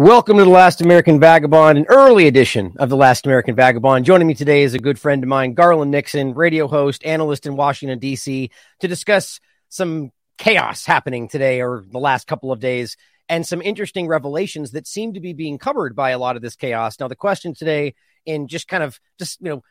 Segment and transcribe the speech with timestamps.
[0.00, 4.06] Welcome to the Last American Vagabond, an early edition of the Last American Vagabond.
[4.06, 7.54] Joining me today is a good friend of mine, Garland Nixon, radio host, analyst in
[7.54, 12.96] Washington, D.C., to discuss some chaos happening today or the last couple of days
[13.28, 16.56] and some interesting revelations that seem to be being covered by a lot of this
[16.56, 16.98] chaos.
[16.98, 19.62] Now, the question today, in just kind of just, you know,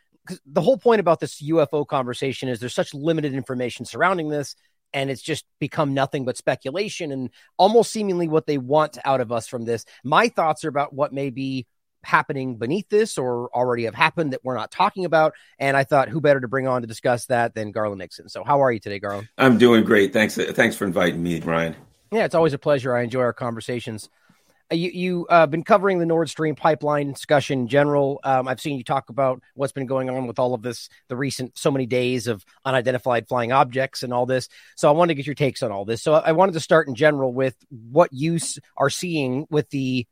[0.46, 4.56] the whole point about this UFO conversation is there's such limited information surrounding this
[4.94, 9.32] and it's just become nothing but speculation and almost seemingly what they want out of
[9.32, 9.86] us from this.
[10.04, 11.68] My thoughts are about what may be
[12.04, 15.34] happening beneath this or already have happened that we're not talking about.
[15.58, 18.30] And I thought, who better to bring on to discuss that than Garland Nixon?
[18.30, 19.28] So, how are you today, Garland?
[19.38, 20.14] I'm doing great.
[20.14, 20.36] Thanks.
[20.36, 21.76] Thanks for inviting me, Brian.
[22.12, 22.96] Yeah, it's always a pleasure.
[22.96, 24.10] I enjoy our conversations.
[24.72, 28.20] Uh, you you uh, been covering the Nord Stream pipeline discussion in general.
[28.24, 31.16] Um, I've seen you talk about what's been going on with all of this, the
[31.16, 34.48] recent so many days of unidentified flying objects and all this.
[34.76, 36.02] So I wanted to get your takes on all this.
[36.02, 38.40] So I wanted to start in general with what you
[38.78, 40.06] are seeing with the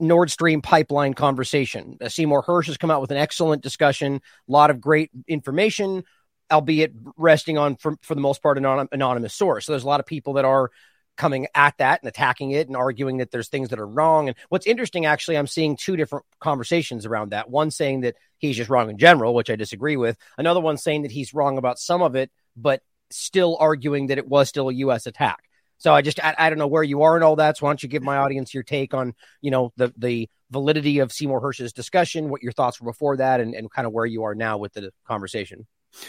[0.00, 1.98] Nord Stream pipeline conversation.
[2.00, 6.04] Uh, Seymour Hersh has come out with an excellent discussion, a lot of great information,
[6.52, 9.66] albeit resting on, for, for the most part, an anonymous source.
[9.66, 10.70] So there's a lot of people that are
[11.18, 14.28] coming at that and attacking it and arguing that there's things that are wrong.
[14.28, 17.50] And what's interesting, actually, I'm seeing two different conversations around that.
[17.50, 20.16] One saying that he's just wrong in general, which I disagree with.
[20.38, 22.80] Another one saying that he's wrong about some of it, but
[23.10, 25.06] still arguing that it was still a U.S.
[25.06, 25.44] attack.
[25.78, 27.56] So I just I, I don't know where you are in all that.
[27.56, 31.00] So why don't you give my audience your take on you know the the validity
[31.00, 34.06] of Seymour Hersh's discussion, what your thoughts were before that, and, and kind of where
[34.06, 35.66] you are now with the conversation.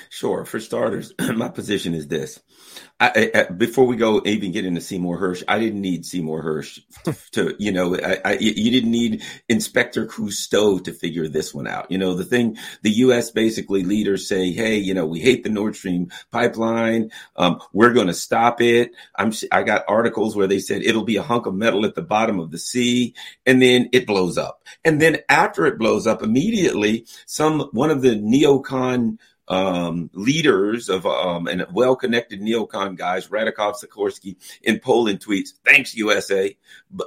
[0.10, 0.46] Sure.
[0.46, 2.40] For starters, my position is this.
[3.00, 6.82] I, I, before we go even get into Seymour Hersh, I didn't need Seymour Hersh
[7.32, 11.90] to, you know, I, you didn't need Inspector Clouseau to figure this one out.
[11.90, 13.32] You know, the thing, the U.S.
[13.32, 17.12] basically leaders say, hey, you know, we hate the Nord Stream pipeline.
[17.38, 18.92] Um, we're going to stop it.
[19.16, 22.02] I'm, I got articles where they said it'll be a hunk of metal at the
[22.02, 23.16] bottom of the sea,
[23.46, 24.62] and then it blows up.
[24.84, 29.18] And then after it blows up, immediately, some one of the neocon
[29.50, 36.56] um, leaders of um, and well-connected neocon guys, Radikov Sikorski in Poland tweets, "Thanks USA,"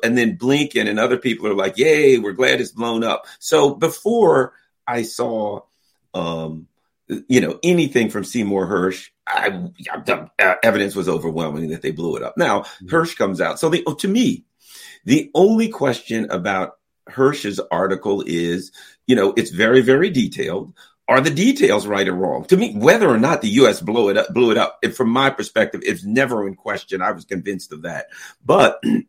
[0.03, 3.75] and then Blinken and other people are like, "Yay, we're glad it's blown up." So
[3.75, 4.54] before
[4.86, 5.60] I saw,
[6.14, 6.66] um,
[7.28, 9.50] you know, anything from Seymour Hersh, I,
[10.04, 12.36] the uh, evidence was overwhelming that they blew it up.
[12.36, 12.88] Now mm-hmm.
[12.88, 14.44] Hersh comes out, so the, to me,
[15.04, 18.72] the only question about Hersh's article is,
[19.06, 20.75] you know, it's very, very detailed
[21.08, 22.44] are the details right or wrong?
[22.46, 23.80] To me, whether or not the U.S.
[23.80, 27.02] blew it up, blew it up, from my perspective, it's never in question.
[27.02, 28.06] I was convinced of that.
[28.44, 29.06] But and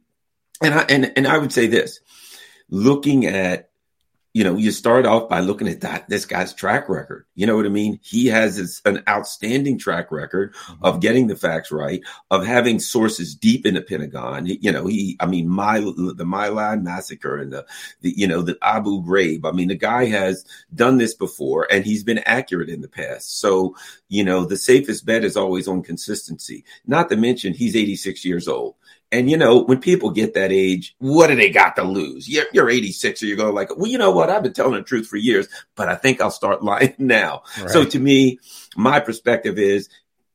[0.61, 1.99] I and and I would say this:
[2.69, 3.69] looking at
[4.33, 7.25] you know, you start off by looking at that this guy's track record.
[7.35, 7.99] You know what I mean?
[8.01, 10.83] He has this, an outstanding track record mm-hmm.
[10.83, 12.01] of getting the facts right,
[12.31, 14.47] of having sources deep in the Pentagon.
[14.47, 15.79] You know, he, I mean, my
[16.15, 17.63] the My Lai massacre and the,
[18.01, 19.45] the, you know, the Abu Ghraib.
[19.45, 20.43] I mean, the guy has
[20.73, 23.39] done this before, and he's been accurate in the past.
[23.39, 23.75] So,
[24.09, 26.65] you know, the safest bet is always on consistency.
[26.87, 28.75] Not to mention, he's 86 years old.
[29.13, 32.27] And you know, when people get that age, what do they got to lose?
[32.27, 34.31] You're, you're 86, or you go like, well, you know what?
[34.31, 37.43] I've been telling the truth for years, but I think I'll start lying now.
[37.59, 37.69] Right.
[37.69, 38.39] So to me,
[38.75, 39.87] my perspective is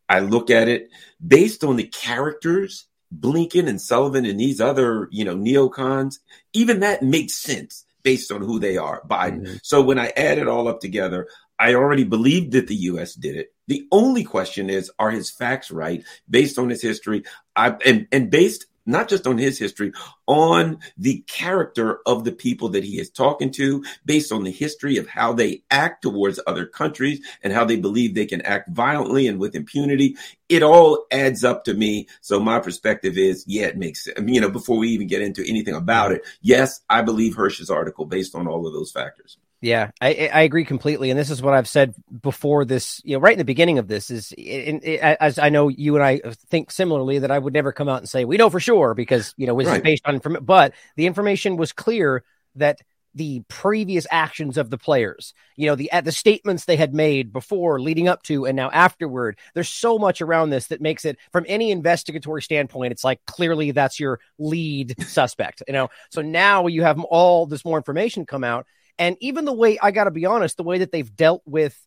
[0.08, 0.90] I look at it
[1.24, 6.20] based on the characters, Blinken and Sullivan and these other, you know, neocons,
[6.52, 9.42] even that makes sense based on who they are, Biden.
[9.42, 9.56] Mm-hmm.
[9.62, 11.26] So when I add it all up together,
[11.58, 13.52] I already believed that the US did it.
[13.66, 17.24] The only question is, are his facts right based on his history?
[17.56, 19.92] I, and, and based not just on his history,
[20.26, 24.96] on the character of the people that he is talking to, based on the history
[24.96, 29.28] of how they act towards other countries and how they believe they can act violently
[29.28, 30.16] and with impunity.
[30.48, 32.08] It all adds up to me.
[32.22, 34.18] So my perspective is, yeah, it makes sense.
[34.26, 38.06] You know, before we even get into anything about it, yes, I believe Hersh's article
[38.06, 39.36] based on all of those factors.
[39.60, 42.64] Yeah, I, I agree completely, and this is what I've said before.
[42.64, 46.04] This, you know, right in the beginning of this is, as I know you and
[46.04, 48.94] I think similarly, that I would never come out and say we know for sure
[48.94, 49.82] because you know this right.
[49.82, 52.22] based on, but the information was clear
[52.54, 52.80] that
[53.14, 57.80] the previous actions of the players, you know, the the statements they had made before,
[57.80, 59.38] leading up to, and now afterward.
[59.54, 63.72] There's so much around this that makes it, from any investigatory standpoint, it's like clearly
[63.72, 65.88] that's your lead suspect, you know.
[66.10, 68.66] So now you have all this more information come out
[68.98, 71.78] and even the way I got to be honest, the way that they've dealt with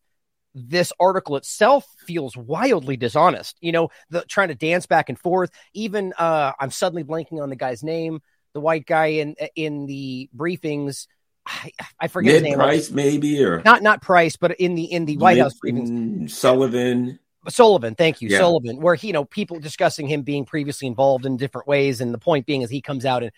[0.53, 3.57] this article itself feels wildly dishonest.
[3.61, 5.51] You know, the trying to dance back and forth.
[5.73, 8.21] Even uh, I'm suddenly blanking on the guy's name,
[8.53, 11.07] the white guy in in the briefings.
[11.45, 12.57] I, I forget Ned his name.
[12.57, 16.31] Price, maybe or not not Price, but in the in the White House briefings.
[16.31, 17.19] Sullivan.
[17.49, 18.37] Sullivan, thank you, yeah.
[18.37, 21.99] Sullivan, where he, you know, people discussing him being previously involved in different ways.
[21.99, 23.31] And the point being is he comes out and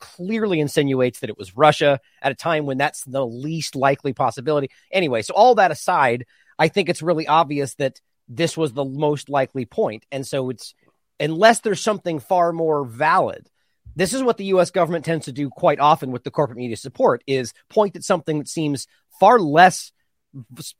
[0.00, 4.70] clearly insinuates that it was Russia at a time when that's the least likely possibility.
[4.90, 6.26] Anyway, so all that aside,
[6.58, 10.04] I think it's really obvious that this was the most likely point.
[10.10, 10.74] And so it's
[11.20, 13.48] unless there's something far more valid.
[13.94, 16.76] This is what the US government tends to do quite often with the corporate media
[16.76, 18.88] support is point at something that seems
[19.20, 19.92] far less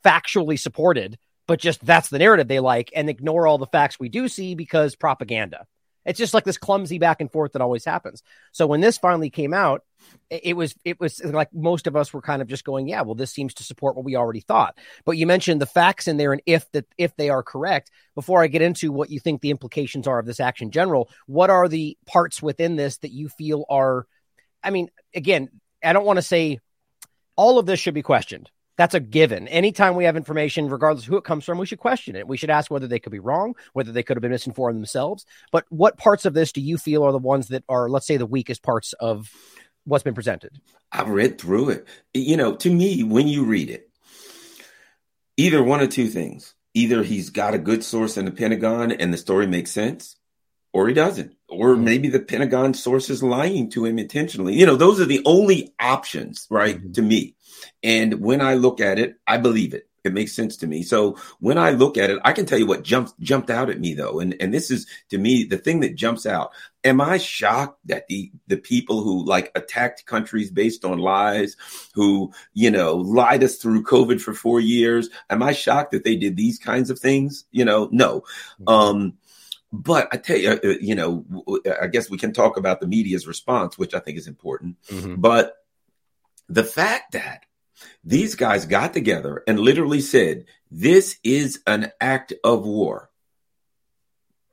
[0.05, 1.17] factually supported
[1.47, 4.55] but just that's the narrative they like and ignore all the facts we do see
[4.55, 5.67] because propaganda.
[6.07, 8.23] It's just like this clumsy back and forth that always happens.
[8.53, 9.83] So when this finally came out,
[10.31, 13.17] it was it was like most of us were kind of just going, yeah, well,
[13.17, 14.79] this seems to support what we already thought.
[15.05, 18.41] But you mentioned the facts in there, and if that if they are correct, before
[18.41, 21.67] I get into what you think the implications are of this action general, what are
[21.69, 24.07] the parts within this that you feel are?
[24.63, 25.49] I mean, again,
[25.83, 26.61] I don't want to say
[27.35, 29.49] all of this should be questioned that's a given.
[29.49, 32.29] Anytime we have information, regardless who it comes from, we should question it.
[32.29, 35.25] We should ask whether they could be wrong, whether they could have been misinformed themselves.
[35.51, 38.17] But what parts of this do you feel are the ones that are, let's say,
[38.17, 39.31] the weakest parts of
[39.85, 40.61] what's been presented?
[40.93, 41.89] I've read through it.
[42.15, 43.91] You know, to me, when you read it,
[45.37, 46.55] either one of two things.
[46.75, 50.16] Either he's got a good source in the Pentagon and the story makes sense,
[50.77, 51.35] or he doesn't.
[51.49, 54.53] Or maybe the Pentagon source is lying to him intentionally.
[54.55, 56.93] You know, those are the only options, right, mm-hmm.
[56.93, 57.35] to me.
[57.83, 59.89] And when I look at it, I believe it.
[60.05, 60.83] It makes sense to me.
[60.83, 63.81] So when I look at it, I can tell you what jumped jumped out at
[63.81, 66.53] me though, and and this is to me the thing that jumps out.
[66.85, 71.57] Am I shocked that the the people who like attacked countries based on lies,
[71.93, 75.09] who you know lied us through COVID for four years?
[75.29, 77.45] Am I shocked that they did these kinds of things?
[77.51, 78.21] You know, no.
[78.61, 78.69] Mm-hmm.
[78.69, 79.19] Um,
[79.73, 81.25] but I tell you, uh, you know,
[81.81, 84.77] I guess we can talk about the media's response, which I think is important.
[84.89, 85.17] Mm-hmm.
[85.17, 85.55] But
[86.49, 87.45] the fact that
[88.05, 93.11] these guys got together and literally said, This is an act of war.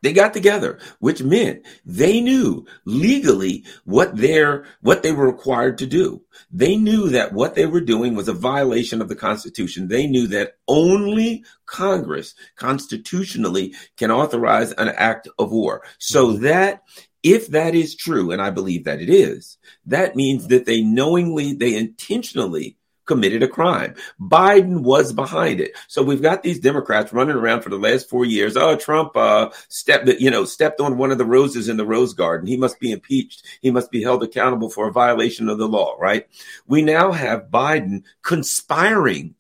[0.04, 5.86] They got together, which meant they knew legally what their what they were required to
[5.86, 6.22] do.
[6.52, 9.88] They knew that what they were doing was a violation of the Constitution.
[9.88, 15.84] They knew that only Congress constitutionally can authorize an act of war.
[16.00, 16.44] So mm-hmm.
[16.44, 16.84] that
[17.24, 21.54] if that is true, and I believe that it is, that means that they knowingly,
[21.54, 23.96] they intentionally committed a crime.
[24.20, 25.72] Biden was behind it.
[25.88, 28.56] So we've got these Democrats running around for the last four years.
[28.56, 32.14] Oh, Trump uh, stepped, you know, stepped on one of the roses in the rose
[32.14, 32.48] garden.
[32.48, 33.45] He must be impeached.
[33.62, 36.28] He must be held accountable for a violation of the law, right?
[36.68, 39.36] We now have Biden conspiring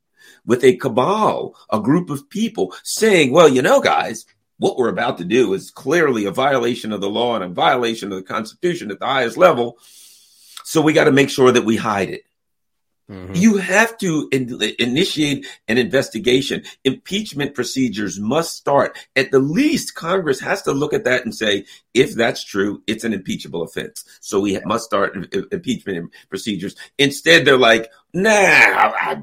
[0.45, 4.25] with a cabal, a group of people saying, well, you know, guys,
[4.57, 8.11] what we're about to do is clearly a violation of the law and a violation
[8.11, 9.77] of the Constitution at the highest level.
[10.63, 12.23] So we got to make sure that we hide it.
[13.09, 13.35] Mm-hmm.
[13.35, 16.63] You have to in, initiate an investigation.
[16.83, 18.97] Impeachment procedures must start.
[19.15, 23.03] At the least, Congress has to look at that and say, if that's true, it's
[23.03, 24.05] an impeachable offense.
[24.21, 25.15] So we must start
[25.51, 26.75] impeachment procedures.
[26.97, 29.21] Instead, they're like, nah, I,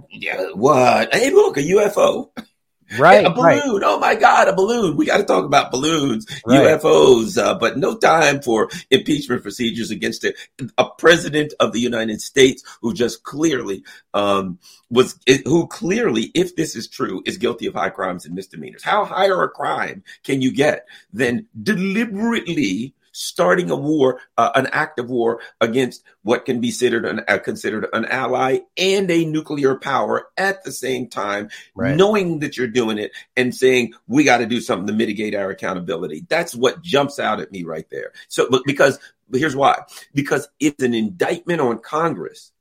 [0.54, 1.14] what?
[1.14, 2.30] Hey, look, a UFO.
[2.99, 3.25] Right.
[3.25, 3.80] a balloon.
[3.80, 3.82] Right.
[3.85, 4.97] Oh my God, a balloon.
[4.97, 6.80] We got to talk about balloons, right.
[6.80, 10.35] UFOs, uh, but no time for impeachment procedures against a,
[10.76, 14.59] a, president of the United States who just clearly, um,
[14.90, 18.82] was, who clearly, if this is true, is guilty of high crimes and misdemeanors.
[18.82, 24.98] How higher a crime can you get than deliberately starting a war, uh, an act
[24.98, 29.74] of war against what can be considered an, uh, considered an ally and a nuclear
[29.74, 31.96] power at the same time, right.
[31.96, 35.50] knowing that you're doing it and saying we got to do something to mitigate our
[35.50, 36.24] accountability.
[36.28, 38.12] That's what jumps out at me right there.
[38.28, 38.98] So, but because
[39.32, 39.82] here's why:
[40.14, 42.52] because it's an indictment on Congress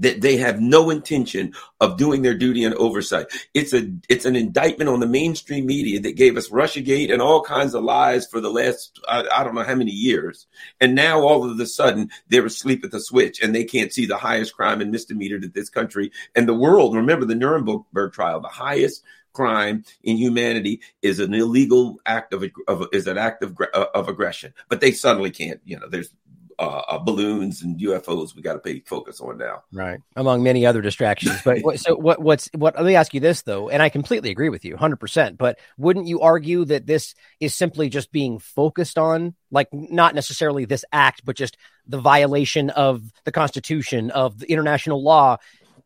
[0.00, 3.26] that they have no intention of doing their duty and oversight.
[3.54, 7.42] It's a it's an indictment on the mainstream media that gave us Russiagate and all
[7.42, 10.46] kinds of lies for the last I, I don't know how many years.
[10.80, 14.06] And now all of a sudden they're asleep at the switch and they can't see
[14.06, 16.96] the highest crime and misdemeanor that this country and the world.
[16.96, 22.86] Remember the Nuremberg trial, the highest crime in humanity is an illegal act of, of
[22.92, 23.56] is an act of,
[23.94, 24.52] of aggression.
[24.68, 25.60] But they suddenly can't.
[25.64, 26.12] You know, there's
[26.60, 29.62] uh, uh, balloons and UFOs we got to pay focus on now.
[29.72, 31.40] Right, among many other distractions.
[31.42, 32.20] But so what?
[32.20, 32.76] What's what?
[32.76, 35.38] Let me ask you this though, and I completely agree with you, hundred percent.
[35.38, 40.66] But wouldn't you argue that this is simply just being focused on, like not necessarily
[40.66, 45.38] this act, but just the violation of the Constitution, of the international law,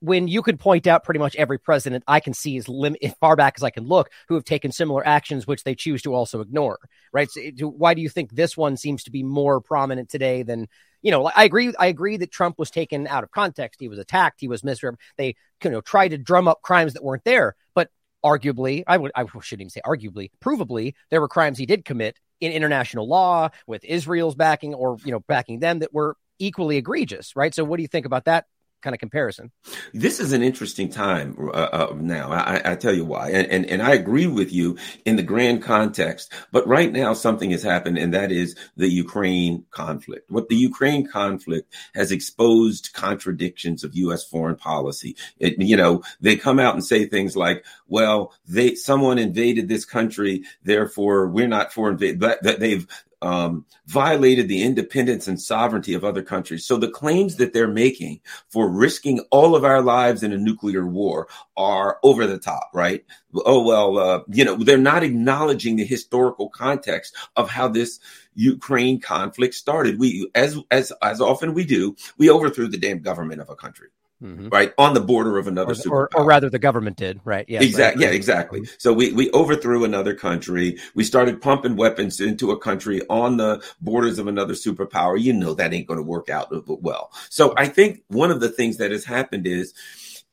[0.05, 3.15] when you could point out pretty much every president I can see as lim- as
[3.15, 6.15] far back as I can look who have taken similar actions, which they choose to
[6.15, 6.79] also ignore,
[7.11, 7.31] right?
[7.31, 10.69] So it, why do you think this one seems to be more prominent today than
[11.01, 11.31] you know?
[11.35, 11.73] I agree.
[11.79, 13.81] I agree that Trump was taken out of context.
[13.81, 14.41] He was attacked.
[14.41, 15.01] He was misrepresented.
[15.17, 17.89] They you know tried to drum up crimes that weren't there, but
[18.23, 22.19] arguably, I would I shouldn't even say arguably, provably, there were crimes he did commit
[22.41, 27.35] in international law with Israel's backing or you know backing them that were equally egregious,
[27.37, 27.55] right?
[27.55, 28.45] So what do you think about that
[28.85, 29.51] kind of comparison.
[29.95, 32.31] This is an interesting time uh, uh, now.
[32.31, 34.77] I, I, tell you why, and, and and I agree with you
[35.07, 36.31] in the grand context.
[36.53, 40.31] But right now, something has happened, and that is the Ukraine conflict.
[40.31, 44.23] What the Ukraine conflict has exposed contradictions of U.S.
[44.23, 45.17] foreign policy.
[45.39, 49.87] It, you know, they come out and say things like, "Well, they someone invaded this
[49.87, 52.87] country, therefore we're not for invade." That, that they've
[53.25, 56.67] um, violated the independence and sovereignty of other countries.
[56.67, 60.87] So the claims that they're making for risking all of our lives in a nuclear
[60.87, 63.03] war are over the top, right?
[63.35, 67.99] Oh, well, uh, you know, they're not acknowledging the historical context of how this
[68.35, 69.99] Ukraine conflict started.
[69.99, 73.89] We, as, as, as often we do, we overthrew the damn government of a country
[74.25, 74.49] mm-hmm.
[74.49, 77.61] right on the border of another or, or, or, rather the government did right yeah
[77.61, 78.11] exactly right.
[78.11, 83.03] yeah exactly so we we overthrew another country we started pumping weapons into a country
[83.09, 86.49] on the borders of another superpower you know that ain't going to work out
[86.83, 89.75] well so i think one of the things that has happened is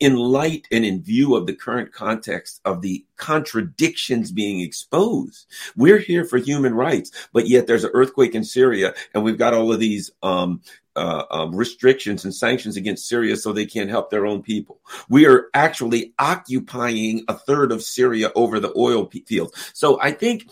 [0.02, 5.46] in light and in view of the current context of the contradictions being exposed.
[5.78, 9.54] We're here for human rights, but yet there's an earthquake in Syria, and we've got
[9.54, 10.62] all of these um,
[10.96, 14.82] uh, um, restrictions and sanctions against Syria so they can't help their own people.
[15.10, 19.72] We are actually occupying a third of Syria over the oil fields.
[19.74, 20.50] So I think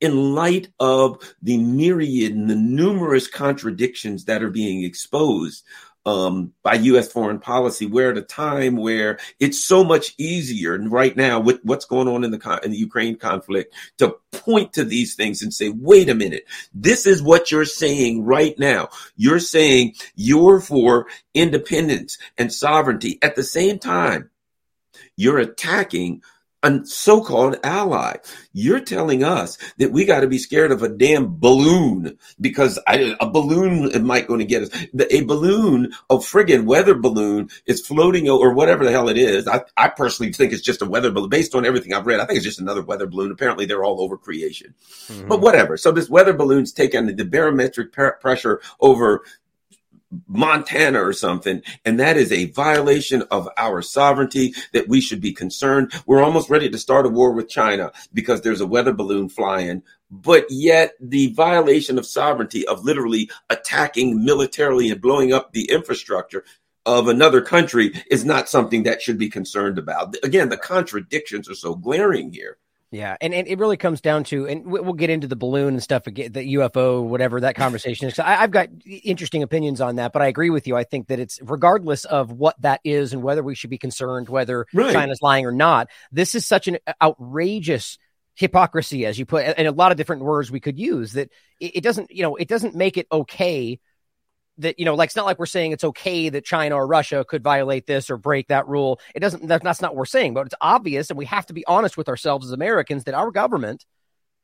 [0.00, 5.64] in light of the myriad and the numerous contradictions that are being exposed,
[6.06, 7.10] um, by U.S.
[7.10, 7.86] foreign policy.
[7.86, 12.24] We're at a time where it's so much easier right now with what's going on
[12.24, 16.14] in the in the Ukraine conflict to point to these things and say, "Wait a
[16.14, 18.88] minute, this is what you're saying right now.
[19.16, 23.18] You're saying you're for independence and sovereignty.
[23.22, 24.30] At the same time,
[25.16, 26.22] you're attacking
[26.64, 28.16] a so-called ally.
[28.52, 33.14] You're telling us that we got to be scared of a damn balloon because I,
[33.20, 34.86] a balloon might going to get us.
[35.10, 39.46] a balloon, a friggin' weather balloon is floating or whatever the hell it is.
[39.46, 42.20] I, I personally think it's just a weather balloon based on everything I've read.
[42.20, 43.30] I think it's just another weather balloon.
[43.30, 44.74] Apparently they're all over creation,
[45.08, 45.28] mm-hmm.
[45.28, 45.76] but whatever.
[45.76, 49.22] So this weather balloon's taking the barometric pressure over
[50.26, 51.62] Montana or something.
[51.84, 55.92] And that is a violation of our sovereignty that we should be concerned.
[56.06, 59.82] We're almost ready to start a war with China because there's a weather balloon flying.
[60.10, 66.44] But yet the violation of sovereignty of literally attacking militarily and blowing up the infrastructure
[66.86, 70.16] of another country is not something that should be concerned about.
[70.22, 72.58] Again, the contradictions are so glaring here.
[72.94, 75.82] Yeah, and, and it really comes down to, and we'll get into the balloon and
[75.82, 78.20] stuff, again, the UFO, whatever that conversation is.
[78.20, 80.76] I, have got interesting opinions on that, but I agree with you.
[80.76, 84.28] I think that it's regardless of what that is and whether we should be concerned
[84.28, 84.92] whether right.
[84.92, 85.88] China's lying or not.
[86.12, 87.98] This is such an uh, outrageous
[88.36, 91.14] hypocrisy, as you put, and a lot of different words we could use.
[91.14, 93.80] That it, it doesn't, you know, it doesn't make it okay
[94.58, 97.24] that you know like it's not like we're saying it's okay that china or russia
[97.26, 99.00] could violate this or break that rule.
[99.14, 101.64] It doesn't that's not what we're saying but it's obvious and we have to be
[101.66, 103.84] honest with ourselves as americans that our government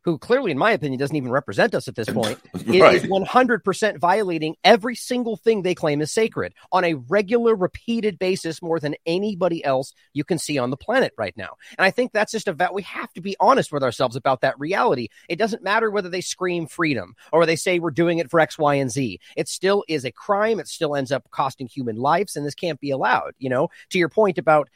[0.02, 2.94] who clearly, in my opinion, doesn't even represent us at this point, right.
[2.94, 8.62] is 100% violating every single thing they claim is sacred on a regular, repeated basis
[8.62, 11.54] more than anybody else you can see on the planet right now.
[11.78, 14.58] And I think that's just a we have to be honest with ourselves about that
[14.58, 15.08] reality.
[15.28, 18.58] It doesn't matter whether they scream freedom or they say we're doing it for X,
[18.58, 19.18] Y, and Z.
[19.36, 20.60] It still is a crime.
[20.60, 23.32] It still ends up costing human lives, and this can't be allowed.
[23.38, 24.68] You know, to your point about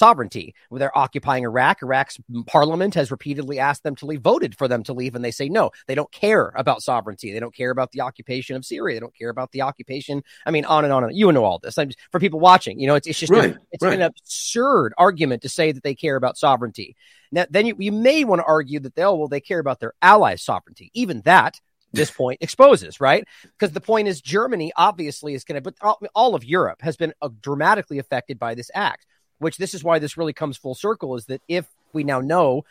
[0.00, 0.54] sovereignty.
[0.70, 1.82] They're occupying Iraq.
[1.82, 5.30] Iraq's parliament has repeatedly asked them to leave, voted for them to leave, and they
[5.30, 5.70] say no.
[5.86, 7.32] They don't care about sovereignty.
[7.32, 8.96] They don't care about the occupation of Syria.
[8.96, 10.24] They don't care about the occupation.
[10.46, 11.16] I mean, on and on and on.
[11.16, 11.76] You know all this.
[11.76, 13.92] I'm, for people watching, you know, it's, it's just right, a, it's right.
[13.92, 16.96] an absurd argument to say that they care about sovereignty.
[17.30, 19.80] Now, then you, you may want to argue that they oh well they care about
[19.80, 20.90] their allies' sovereignty.
[20.94, 21.60] Even that
[21.92, 23.24] this point exposes, right?
[23.42, 26.96] Because the point is Germany obviously is going to, but all, all, of Europe has
[26.96, 29.06] been uh, dramatically affected by this act
[29.40, 32.64] which this is why this really comes full circle is that if we now know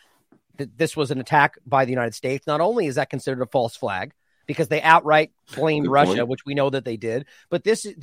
[0.56, 3.46] that this was an attack by the United States, not only is that considered a
[3.46, 4.12] false flag
[4.46, 6.28] because they outright blamed Russia, point.
[6.28, 7.94] which we know that they did, but this is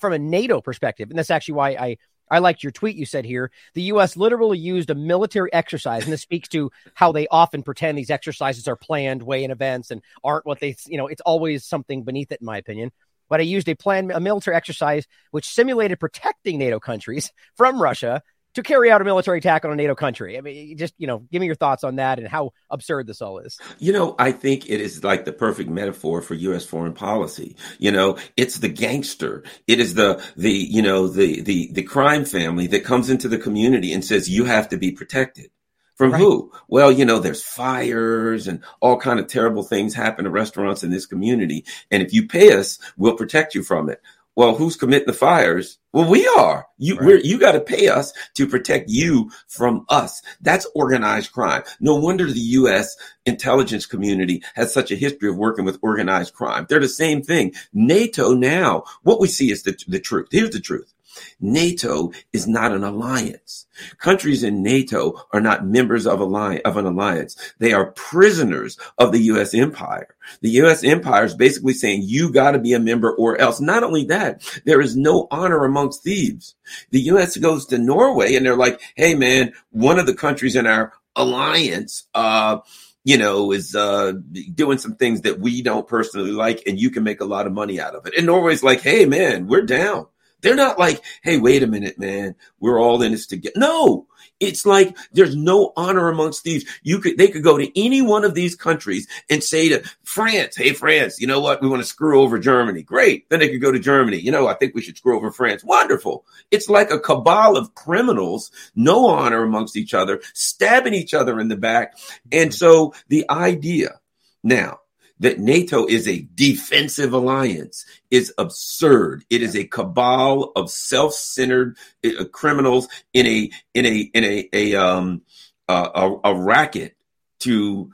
[0.00, 1.98] from a NATO perspective, and that's actually why I
[2.30, 3.50] I liked your tweet you said here.
[3.74, 4.16] The U.S.
[4.16, 8.66] literally used a military exercise, and this speaks to how they often pretend these exercises
[8.66, 12.32] are planned way in advance, and aren't what they, you know, it's always something beneath
[12.32, 12.90] it, in my opinion
[13.28, 18.22] but I used a plan, a military exercise which simulated protecting NATO countries from Russia
[18.54, 20.38] to carry out a military attack on a NATO country.
[20.38, 23.20] I mean, just, you know, give me your thoughts on that and how absurd this
[23.20, 23.58] all is.
[23.78, 26.64] You know, I think it is like the perfect metaphor for U.S.
[26.64, 27.56] foreign policy.
[27.78, 29.42] You know, it's the gangster.
[29.66, 33.38] It is the, the, you know, the, the, the crime family that comes into the
[33.38, 35.50] community and says, you have to be protected.
[35.94, 36.20] From right.
[36.20, 36.52] who?
[36.68, 40.90] Well, you know, there's fires and all kind of terrible things happen to restaurants in
[40.90, 41.64] this community.
[41.90, 44.02] And if you pay us, we'll protect you from it.
[44.36, 45.78] Well, who's committing the fires?
[45.92, 46.66] Well, we are.
[46.76, 47.24] You right.
[47.24, 50.22] you got to pay us to protect you from us.
[50.40, 51.62] That's organized crime.
[51.78, 52.96] No wonder the U.S.
[53.26, 56.66] intelligence community has such a history of working with organized crime.
[56.68, 57.54] They're the same thing.
[57.72, 60.26] NATO now, what we see is the, the truth.
[60.32, 60.92] Here's the truth.
[61.40, 63.66] NATO is not an alliance.
[63.98, 67.54] Countries in NATO are not members of, of an alliance.
[67.58, 69.54] They are prisoners of the U.S.
[69.54, 70.14] empire.
[70.40, 70.84] The U.S.
[70.84, 73.60] empire is basically saying you got to be a member or else.
[73.60, 76.54] Not only that, there is no honor amongst thieves.
[76.90, 77.36] The U.S.
[77.36, 82.04] goes to Norway and they're like, hey man, one of the countries in our alliance,
[82.14, 82.58] uh,
[83.04, 84.12] you know, is uh,
[84.54, 87.52] doing some things that we don't personally like, and you can make a lot of
[87.52, 88.14] money out of it.
[88.16, 90.06] And Norway's like, hey, man, we're down.
[90.44, 92.34] They're not like, hey, wait a minute, man.
[92.60, 93.54] We're all in this together.
[93.56, 94.06] No,
[94.40, 96.66] it's like there's no honor amongst thieves.
[96.82, 100.54] You could they could go to any one of these countries and say to France,
[100.54, 101.62] hey France, you know what?
[101.62, 102.82] We want to screw over Germany.
[102.82, 103.28] Great.
[103.30, 104.18] Then they could go to Germany.
[104.18, 105.64] You know, I think we should screw over France.
[105.64, 106.26] Wonderful.
[106.50, 111.48] It's like a cabal of criminals, no honor amongst each other, stabbing each other in
[111.48, 111.96] the back.
[112.30, 113.98] And so the idea
[114.42, 114.80] now
[115.20, 119.24] that NATO is a defensive alliance is absurd.
[119.30, 124.74] It is a cabal of self-centered uh, criminals in a in a in a a
[124.74, 125.22] um
[125.68, 126.96] a, a racket
[127.40, 127.92] to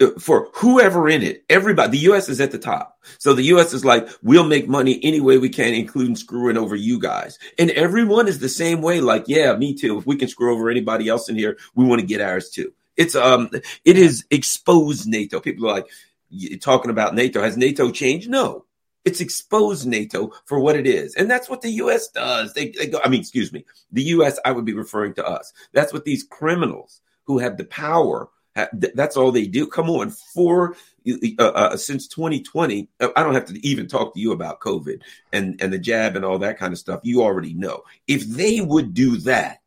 [0.00, 2.28] uh, for whoever in it, everybody, the U.S.
[2.28, 2.98] is at the top.
[3.18, 3.74] So the U.S.
[3.74, 7.38] is like, we'll make money any way we can, including screwing over you guys.
[7.58, 9.00] And everyone is the same way.
[9.00, 9.98] Like, yeah, me too.
[9.98, 12.72] If we can screw over anybody else in here, we want to get ours too.
[12.96, 13.50] It's, um,
[13.84, 15.40] it is exposed NATO.
[15.40, 15.86] People are like,
[16.60, 17.42] talking about NATO.
[17.42, 18.28] Has NATO changed?
[18.28, 18.64] No.
[19.04, 21.14] It's exposed NATO for what it is.
[21.14, 22.52] And that's what the US does.
[22.52, 25.52] They, they go, I mean, excuse me, the US, I would be referring to us.
[25.72, 28.28] That's what these criminals who have the power,
[28.80, 29.66] that's all they do.
[29.66, 30.76] Come on, for
[31.38, 35.00] uh, uh, since 2020, uh, I don't have to even talk to you about COVID
[35.32, 37.00] and, and the jab and all that kind of stuff.
[37.02, 37.84] You already know.
[38.06, 39.60] If they would do that,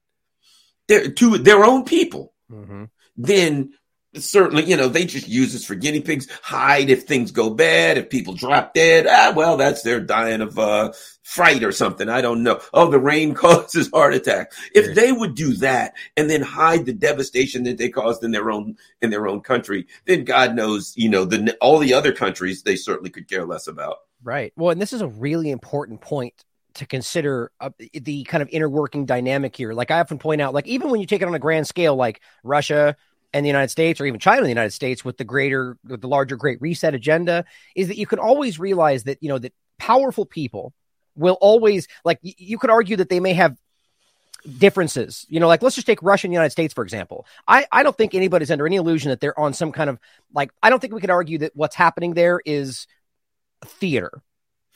[0.87, 2.85] to their own people, mm-hmm.
[3.17, 3.73] then
[4.15, 7.97] certainly, you know, they just use us for guinea pigs, hide if things go bad,
[7.97, 9.07] if people drop dead.
[9.09, 10.91] Ah, well, that's their dying of uh,
[11.23, 12.09] fright or something.
[12.09, 12.59] I don't know.
[12.73, 14.51] Oh, the rain causes heart attack.
[14.73, 18.51] If they would do that and then hide the devastation that they caused in their
[18.51, 22.63] own in their own country, then God knows, you know, the all the other countries
[22.63, 23.97] they certainly could care less about.
[24.23, 24.53] Right.
[24.55, 26.45] Well, and this is a really important point
[26.75, 29.73] to consider uh, the kind of inner working dynamic here.
[29.73, 31.95] Like I often point out, like even when you take it on a grand scale,
[31.95, 32.95] like Russia,
[33.33, 36.01] and the United States or even China and the United States with the greater with
[36.01, 39.53] the larger great reset agenda is that you can always realize that you know that
[39.77, 40.73] powerful people
[41.15, 43.57] will always like you could argue that they may have
[44.57, 45.25] differences.
[45.29, 47.25] You know like let's just take russia and the united states for example.
[47.47, 49.99] I i don't think anybody's under any illusion that they're on some kind of
[50.33, 52.87] like i don't think we could argue that what's happening there is
[53.65, 54.21] theater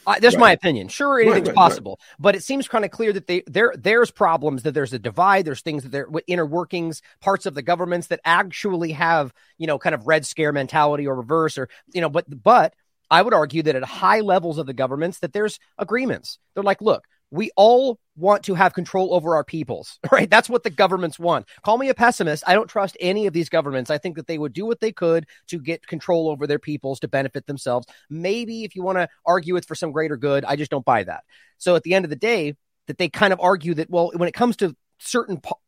[0.08, 0.41] uh, that's right.
[0.41, 0.88] my opinion.
[0.88, 4.10] Sure, anything's right, right, possible, but it seems kind of clear that they there there's
[4.10, 5.46] problems that there's a divide.
[5.46, 9.78] There's things that there inner workings, parts of the governments that actually have you know
[9.78, 12.10] kind of red scare mentality or reverse or you know.
[12.10, 12.74] But but
[13.12, 16.39] I would argue that at high levels of the governments that there's agreements.
[16.54, 20.30] They're like, look, we all want to have control over our peoples, right?
[20.30, 21.47] That's what the governments want.
[21.63, 22.43] Call me a pessimist.
[22.45, 23.89] I don't trust any of these governments.
[23.89, 26.99] I think that they would do what they could to get control over their peoples
[27.01, 27.88] to benefit themselves.
[28.10, 31.03] Maybe if you want to argue it's for some greater good, I just don't buy
[31.03, 31.23] that.
[31.58, 32.56] So at the end of the day,
[32.88, 35.60] that they kind of argue that well, when it comes to certain po-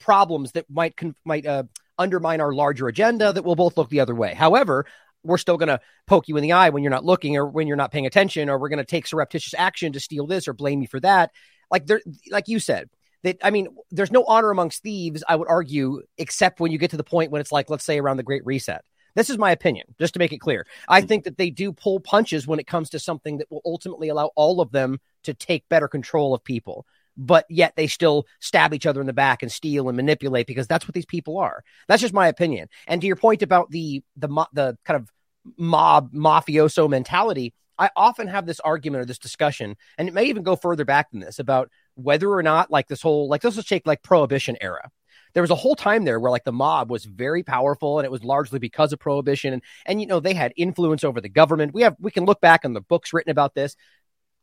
[0.00, 1.64] problems that might might uh,
[1.98, 4.34] undermine our larger agenda, that we'll both look the other way.
[4.34, 4.86] However,
[5.22, 7.66] we're still going to poke you in the eye when you're not looking or when
[7.66, 10.52] you're not paying attention, or we're going to take surreptitious action to steal this or
[10.52, 11.30] blame you for that.
[11.74, 12.88] Like there, like you said,
[13.24, 15.24] that I mean, there's no honor amongst thieves.
[15.28, 17.98] I would argue, except when you get to the point when it's like, let's say,
[17.98, 18.84] around the Great Reset.
[19.16, 20.68] This is my opinion, just to make it clear.
[20.88, 21.08] I mm-hmm.
[21.08, 24.30] think that they do pull punches when it comes to something that will ultimately allow
[24.36, 28.86] all of them to take better control of people but yet they still stab each
[28.86, 31.62] other in the back and steal and manipulate because that's what these people are.
[31.86, 32.68] That's just my opinion.
[32.86, 35.10] And to your point about the the the kind of
[35.56, 40.42] mob mafioso mentality, I often have this argument or this discussion, and it may even
[40.42, 43.68] go further back than this about whether or not like this whole like let's just
[43.68, 44.90] take like prohibition era.
[45.32, 48.10] There was a whole time there where like the mob was very powerful and it
[48.10, 51.74] was largely because of prohibition and and you know they had influence over the government.
[51.74, 53.76] We have we can look back on the books written about this.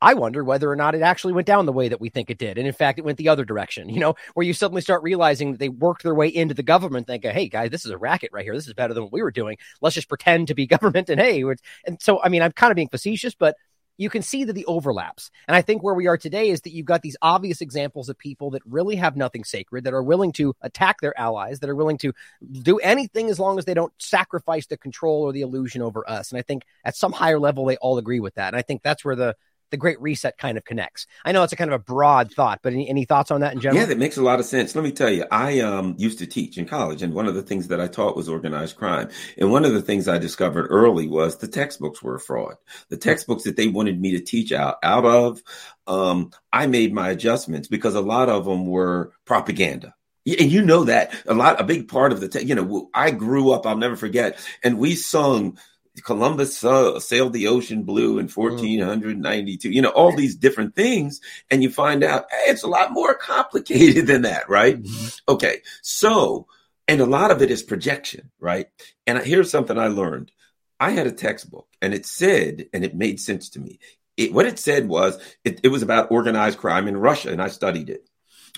[0.01, 2.39] I wonder whether or not it actually went down the way that we think it
[2.39, 2.57] did.
[2.57, 5.51] And in fact, it went the other direction, you know, where you suddenly start realizing
[5.51, 8.31] that they worked their way into the government, thinking, hey, guys, this is a racket
[8.33, 8.55] right here.
[8.55, 9.57] This is better than what we were doing.
[9.79, 11.09] Let's just pretend to be government.
[11.09, 11.43] And hey,
[11.85, 13.55] and so, I mean, I'm kind of being facetious, but
[13.97, 15.29] you can see that the overlaps.
[15.47, 18.17] And I think where we are today is that you've got these obvious examples of
[18.17, 21.75] people that really have nothing sacred, that are willing to attack their allies, that are
[21.75, 22.11] willing to
[22.51, 26.31] do anything as long as they don't sacrifice the control or the illusion over us.
[26.31, 28.47] And I think at some higher level, they all agree with that.
[28.47, 29.35] And I think that's where the
[29.71, 31.07] the Great Reset kind of connects.
[31.25, 33.53] I know it's a kind of a broad thought, but any, any thoughts on that
[33.53, 33.79] in general?
[33.79, 34.75] Yeah, that makes a lot of sense.
[34.75, 37.41] Let me tell you, I um, used to teach in college, and one of the
[37.41, 39.09] things that I taught was organized crime.
[39.37, 42.55] And one of the things I discovered early was the textbooks were a fraud.
[42.89, 45.41] The textbooks that they wanted me to teach out out of,
[45.87, 49.95] um, I made my adjustments because a lot of them were propaganda.
[50.25, 53.09] And you know that a lot, a big part of the, te- you know, I
[53.09, 55.57] grew up, I'll never forget, and we sung
[56.03, 59.69] Columbus sailed the ocean blue in 1492.
[59.69, 59.73] Mm.
[59.73, 61.19] You know, all these different things.
[61.49, 64.81] And you find out, hey, it's a lot more complicated than that, right?
[64.81, 65.33] Mm-hmm.
[65.33, 65.61] Okay.
[65.81, 66.47] So,
[66.87, 68.67] and a lot of it is projection, right?
[69.05, 70.31] And here's something I learned.
[70.79, 73.79] I had a textbook and it said, and it made sense to me.
[74.17, 77.47] It, what it said was it, it was about organized crime in Russia, and I
[77.47, 78.09] studied it.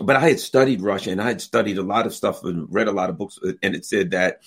[0.01, 2.87] But I had studied Russia and I had studied a lot of stuff and read
[2.87, 4.41] a lot of books, and it said that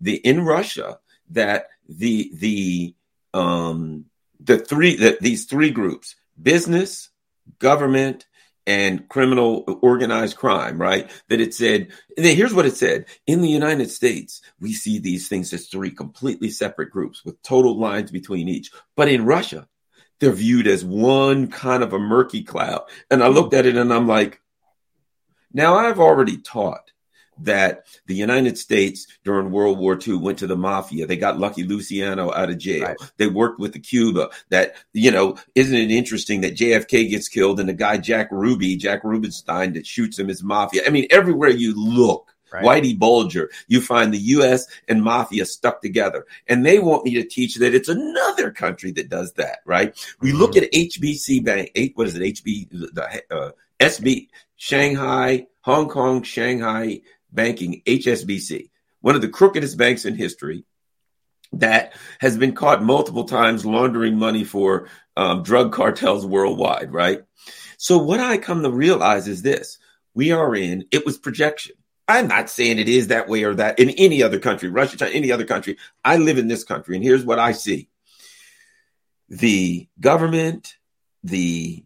[0.00, 0.98] the in Russia
[1.30, 2.94] that the the
[3.34, 4.04] um
[4.40, 7.10] the three that these three groups business
[7.58, 8.26] government
[8.66, 11.10] and criminal organized crime right?
[11.28, 13.06] That it said here's what it said.
[13.26, 17.78] In the united states we see these things as three completely separate groups with total
[17.78, 18.70] lines between each.
[18.96, 19.66] But in russia
[20.20, 22.82] they're viewed as one kind of a murky cloud.
[23.10, 24.40] And i looked at it and i'm like
[25.52, 26.92] now i've already taught
[27.40, 31.06] that the United States during World War II went to the mafia.
[31.06, 32.84] They got Lucky Luciano out of jail.
[32.84, 32.96] Right.
[33.16, 34.30] They worked with the Cuba.
[34.50, 38.76] That, you know, isn't it interesting that JFK gets killed and the guy Jack Ruby,
[38.76, 40.82] Jack Rubenstein, that shoots him is mafia?
[40.86, 42.64] I mean, everywhere you look, Right.
[42.64, 46.24] Whitey Bulger, you find the US and mafia stuck together.
[46.46, 49.94] And they want me to teach that it's another country that does that, right?
[50.20, 50.38] We mm-hmm.
[50.38, 56.22] look at HBC Bank, eight, what is it, HB, the, uh, SB, Shanghai, Hong Kong,
[56.22, 57.00] Shanghai,
[57.32, 60.64] banking, HSBC, one of the crookedest banks in history
[61.52, 67.22] that has been caught multiple times laundering money for um, drug cartels worldwide, right?
[67.78, 69.78] So, what I come to realize is this
[70.14, 71.76] we are in, it was projection.
[72.06, 75.12] I'm not saying it is that way or that in any other country, Russia, China,
[75.12, 75.76] any other country.
[76.04, 77.88] I live in this country, and here's what I see
[79.28, 80.76] the government,
[81.22, 81.84] the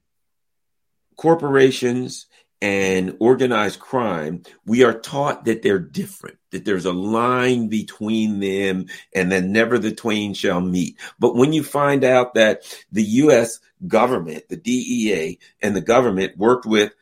[1.16, 2.26] corporations,
[2.62, 8.86] and organized crime, we are taught that they're different, that there's a line between them
[9.12, 10.96] and that never the twain shall meet.
[11.18, 13.58] But when you find out that the U.S.
[13.88, 16.92] government, the DEA and the government worked with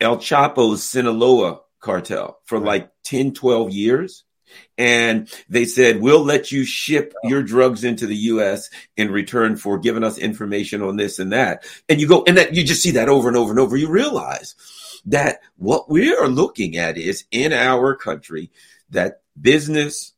[0.00, 4.24] El Chapo's Sinaloa cartel for like 10, 12 years,
[4.78, 9.78] and they said, we'll let you ship your drugs into the US in return for
[9.78, 11.64] giving us information on this and that.
[11.88, 13.76] And you go, and that you just see that over and over and over.
[13.76, 14.56] You realize
[15.06, 18.50] that what we are looking at is in our country
[18.90, 20.12] that business,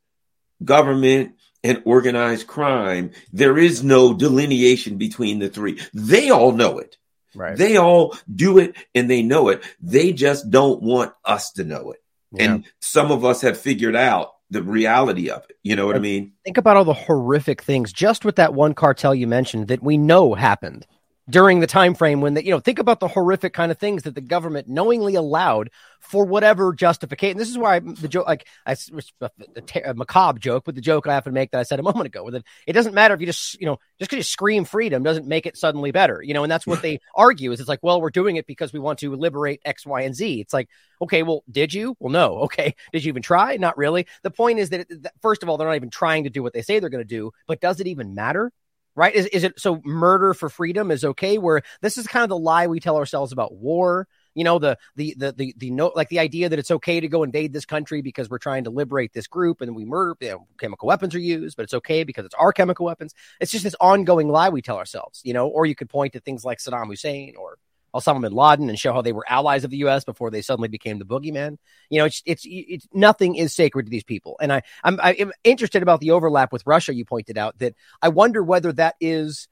[0.65, 5.81] government, and organized crime, there is no delineation between the three.
[5.95, 6.97] They all know it.
[7.35, 7.57] Right.
[7.57, 9.63] They all do it and they know it.
[9.81, 12.03] They just don't want us to know it.
[12.33, 12.45] Yeah.
[12.45, 15.57] And some of us have figured out the reality of it.
[15.63, 16.33] You know what I mean?
[16.45, 19.97] Think about all the horrific things just with that one cartel you mentioned that we
[19.97, 20.87] know happened
[21.29, 24.03] during the time frame when the, you know think about the horrific kind of things
[24.03, 27.39] that the government knowingly allowed for whatever justification.
[27.39, 28.77] This is why the joke, like I, a,
[29.21, 31.83] a uh, uh, macabre joke, but the joke I often make that I said a
[31.85, 34.25] moment ago, with it, it doesn't matter if you just you know just because you
[34.25, 37.61] scream freedom doesn't make it suddenly better, you know, and that's what they argue is
[37.61, 40.41] it's like, well, we're doing it because we want to liberate X, Y, and Z.
[40.41, 40.69] It's like,
[41.01, 41.97] okay, well, did you?
[42.01, 42.43] Well, no.
[42.53, 43.57] Okay, did you even try?
[43.57, 44.07] Not really.
[44.23, 46.43] The point is that, it, that first of all, they're not even trying to do
[46.43, 48.53] what they say they're going to do, but does it even matter?
[48.95, 49.15] Right?
[49.15, 51.39] Is, is it so murder for freedom is okay?
[51.39, 54.07] Where this is kind of the lie we tell ourselves about war.
[54.35, 57.09] You know, the the the the the no like the idea that it's okay to
[57.09, 60.31] go invade this country because we're trying to liberate this group and we murder you
[60.31, 63.15] know, chemical weapons are used, but it's okay because it's our chemical weapons.
[63.41, 66.21] It's just this ongoing lie we tell ourselves, you know, or you could point to
[66.21, 67.59] things like Saddam Hussein or
[67.95, 70.05] Osama bin Laden and show how they were allies of the U.S.
[70.05, 71.59] before they suddenly became the boogeyman.
[71.91, 75.33] You know, it's it's, it's nothing is sacred to these people, and I I'm, I'm
[75.45, 76.95] interested about the overlap with Russia.
[76.95, 79.49] You pointed out that I wonder whether that is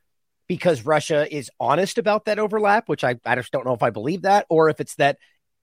[0.47, 3.91] because Russia is honest about that overlap, which I I just don't know if I
[3.91, 5.19] believe that, or if it's that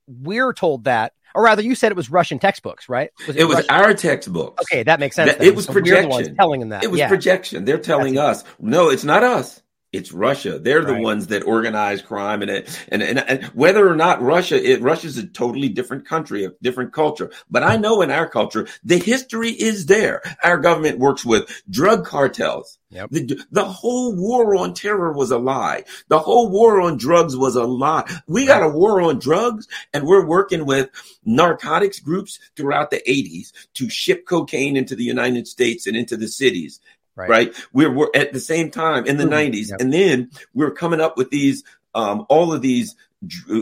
[0.08, 3.12] we're told that or rather, you said it was Russian textbooks, right?
[3.28, 4.63] Was it, it was our textbooks.
[4.63, 5.36] Okay, that makes sense.
[5.36, 6.36] That, it was so projection.
[6.36, 6.84] telling them that.
[6.84, 7.08] It was yeah.
[7.08, 7.66] projection.
[7.66, 9.62] They're telling That's us, no, it's not us.
[9.97, 10.60] It's Russia.
[10.60, 12.51] They're the ones that organize crime, and,
[12.89, 16.93] and and and whether or not Russia, it, Russia's a totally different country, a different
[16.93, 17.31] culture.
[17.49, 20.21] But I know in our culture, the history is there.
[20.43, 22.77] Our government works with drug cartels.
[22.89, 23.10] Yep.
[23.12, 25.83] The, the whole war on terror was a lie.
[26.07, 28.10] The whole war on drugs was a lie.
[28.27, 30.89] We got a war on drugs, and we're working with
[31.25, 36.29] narcotics groups throughout the 80s to ship cocaine into the United States and into the
[36.29, 36.79] cities
[37.17, 37.30] right?
[37.30, 37.56] right?
[37.73, 39.53] We're, we're at the same time in the mm-hmm.
[39.53, 39.69] 90s.
[39.71, 39.82] Yep.
[39.82, 41.63] And then we're coming up with these,
[41.95, 42.95] um, all of these,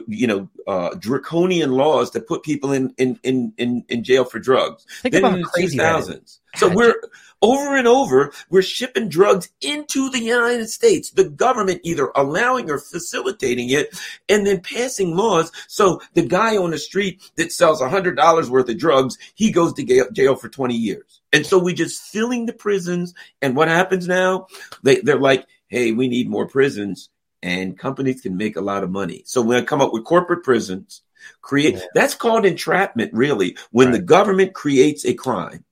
[0.07, 4.39] you know, uh, draconian laws that put people in, in, in, in, in jail for
[4.39, 4.85] drugs.
[5.01, 6.39] Think then about crazy 2000s.
[6.55, 6.95] So we're
[7.41, 12.79] over and over, we're shipping drugs into the United States, the government either allowing or
[12.79, 13.97] facilitating it
[14.29, 15.51] and then passing laws.
[15.67, 19.51] So the guy on the street that sells a hundred dollars worth of drugs, he
[19.51, 21.21] goes to jail for 20 years.
[21.33, 23.13] And so we're just filling the prisons.
[23.41, 24.47] And what happens now?
[24.83, 27.09] They, they're like, Hey, we need more prisons
[27.45, 29.21] and companies can make a lot of money.
[29.25, 31.03] So when I come up with corporate prisons,
[31.41, 31.81] create, yeah.
[31.93, 33.97] that's called entrapment, really, when right.
[33.97, 35.63] the government creates a crime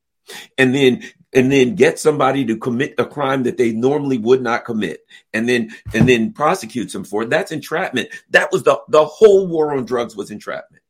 [0.57, 4.65] and then and then get somebody to commit a crime that they normally would not
[4.65, 7.29] commit and then and then prosecutes them for it.
[7.29, 8.09] That's entrapment.
[8.29, 10.83] That was the the whole war on drugs was entrapment.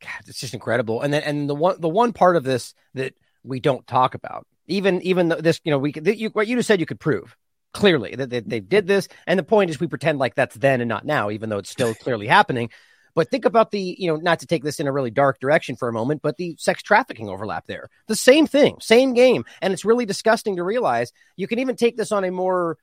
[0.00, 1.00] God, it's just incredible.
[1.00, 4.46] And then and the one the one part of this that we don't talk about
[4.66, 7.36] even even this you know we could you, what you just said you could prove
[7.72, 9.08] clearly that they, they did this.
[9.26, 11.70] And the point is we pretend like that's then and not now even though it's
[11.70, 12.70] still clearly happening
[13.16, 15.74] but think about the, you know, not to take this in a really dark direction
[15.74, 17.88] for a moment, but the sex trafficking overlap there.
[18.06, 19.46] The same thing, same game.
[19.62, 22.76] And it's really disgusting to realize you can even take this on a more,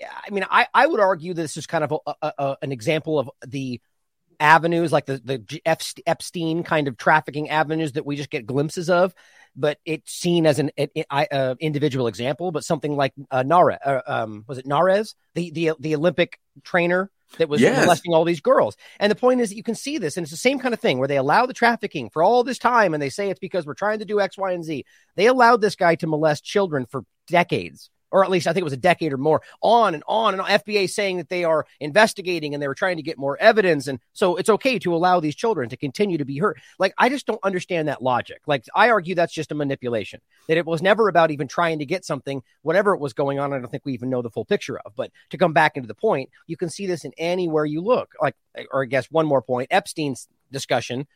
[0.00, 3.18] I mean, I, I would argue this is kind of a, a, a, an example
[3.18, 3.80] of the
[4.38, 5.60] avenues like the, the
[6.06, 9.12] Epstein kind of trafficking avenues that we just get glimpses of
[9.56, 10.70] but it's seen as an,
[11.10, 12.52] uh, individual example.
[12.52, 17.10] But something like uh, Nara, uh, um, was it Nares, the the the Olympic trainer
[17.38, 17.80] that was yes.
[17.80, 18.76] molesting all these girls.
[18.98, 20.80] And the point is that you can see this, and it's the same kind of
[20.80, 23.66] thing where they allow the trafficking for all this time, and they say it's because
[23.66, 24.84] we're trying to do X, Y, and Z.
[25.16, 28.64] They allowed this guy to molest children for decades or at least I think it
[28.64, 30.48] was a decade or more, on and on and on.
[30.48, 33.86] FBI saying that they are investigating and they were trying to get more evidence.
[33.86, 36.58] And so it's okay to allow these children to continue to be hurt.
[36.78, 38.42] Like, I just don't understand that logic.
[38.46, 41.86] Like, I argue that's just a manipulation, that it was never about even trying to
[41.86, 43.52] get something, whatever it was going on.
[43.52, 44.94] I don't think we even know the full picture of.
[44.96, 48.12] But to come back into the point, you can see this in anywhere you look.
[48.20, 48.36] Like,
[48.72, 51.06] or I guess one more point Epstein's discussion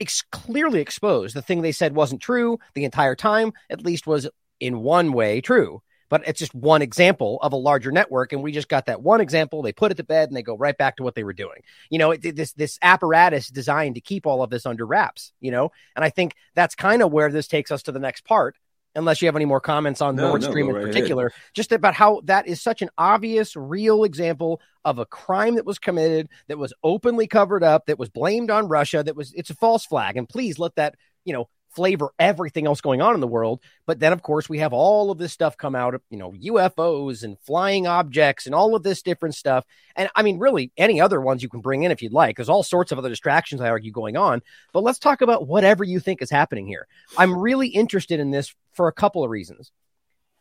[0.00, 4.28] ex- clearly exposed the thing they said wasn't true the entire time, at least was
[4.60, 8.34] in one way true but it's just one example of a larger network.
[8.34, 9.62] And we just got that one example.
[9.62, 11.62] They put it to bed and they go right back to what they were doing.
[11.88, 15.32] You know, it, this this apparatus designed to keep all of this under wraps.
[15.40, 18.26] You know, and I think that's kind of where this takes us to the next
[18.26, 18.56] part.
[18.94, 21.40] Unless you have any more comments on no, Nord Stream no, in particular, ahead.
[21.54, 25.78] just about how that is such an obvious, real example of a crime that was
[25.78, 29.54] committed, that was openly covered up, that was blamed on Russia, that was it's a
[29.54, 30.18] false flag.
[30.18, 30.94] And please let that
[31.24, 33.60] you know flavor everything else going on in the world.
[33.86, 36.32] But then, of course, we have all of this stuff come out of, you know,
[36.32, 39.64] UFOs and flying objects and all of this different stuff.
[39.96, 42.36] And I mean, really, any other ones you can bring in if you'd like.
[42.36, 44.42] There's all sorts of other distractions, I argue, going on.
[44.72, 46.86] But let's talk about whatever you think is happening here.
[47.16, 49.70] I'm really interested in this for a couple of reasons.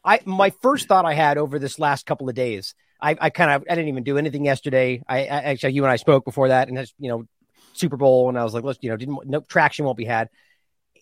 [0.03, 3.51] I my first thought I had over this last couple of days, I, I kind
[3.51, 5.03] of I didn't even do anything yesterday.
[5.07, 7.25] I, I actually you and I spoke before that, and that's you know
[7.73, 10.29] Super Bowl, and I was like, let's you know, didn't no traction won't be had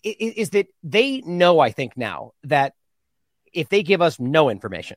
[0.04, 2.74] is that they know, I think now that
[3.52, 4.96] if they give us no information,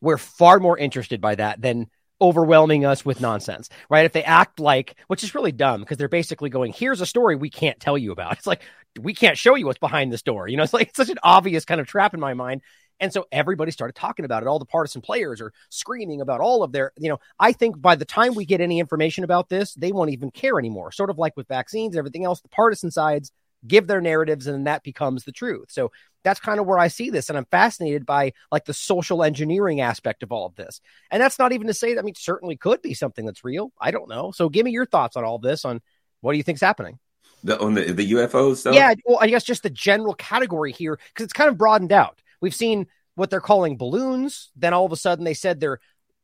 [0.00, 1.88] we're far more interested by that than
[2.20, 4.04] overwhelming us with nonsense, right?
[4.04, 7.36] If they act like, which is really dumb because they're basically going, here's a story
[7.36, 8.32] we can't tell you about.
[8.38, 8.62] It's like,
[8.98, 10.48] we can't show you what's behind this door.
[10.48, 12.62] You know, it's like it's such an obvious kind of trap in my mind.
[13.00, 14.48] And so everybody started talking about it.
[14.48, 17.94] All the partisan players are screaming about all of their, you know, I think by
[17.94, 20.90] the time we get any information about this, they won't even care anymore.
[20.90, 23.30] Sort of like with vaccines, everything else, the partisan sides
[23.66, 25.70] give their narratives and that becomes the truth.
[25.70, 25.90] So
[26.24, 27.28] that's kind of where I see this.
[27.28, 30.80] And I'm fascinated by like the social engineering aspect of all of this.
[31.10, 33.72] And that's not even to say that, I mean, certainly could be something that's real.
[33.80, 34.30] I don't know.
[34.32, 35.80] So give me your thoughts on all this on
[36.20, 36.98] what do you think's happening?
[37.44, 38.74] The, on the, the UFO stuff?
[38.74, 38.94] Yeah.
[39.04, 42.20] Well, I guess just the general category here, because it's kind of broadened out.
[42.40, 44.50] We've seen what they're calling balloons.
[44.56, 45.80] Then all of a sudden they said they're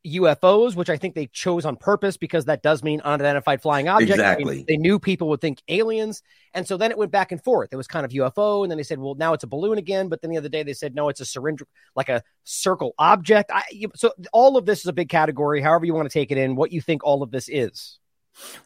[0.06, 4.12] UFOs, which I think they chose on purpose because that does mean unidentified flying object.
[4.12, 4.44] Exactly.
[4.44, 6.22] I mean, they knew people would think aliens.
[6.52, 7.70] And so then it went back and forth.
[7.72, 8.62] It was kind of UFO.
[8.62, 10.08] And then they said, well, now it's a balloon again.
[10.08, 11.62] But then the other day they said, no, it's a syringe,
[11.96, 13.50] like a circle object.
[13.52, 13.62] I,
[13.94, 16.54] so all of this is a big category, however you want to take it in,
[16.54, 17.98] what you think all of this is.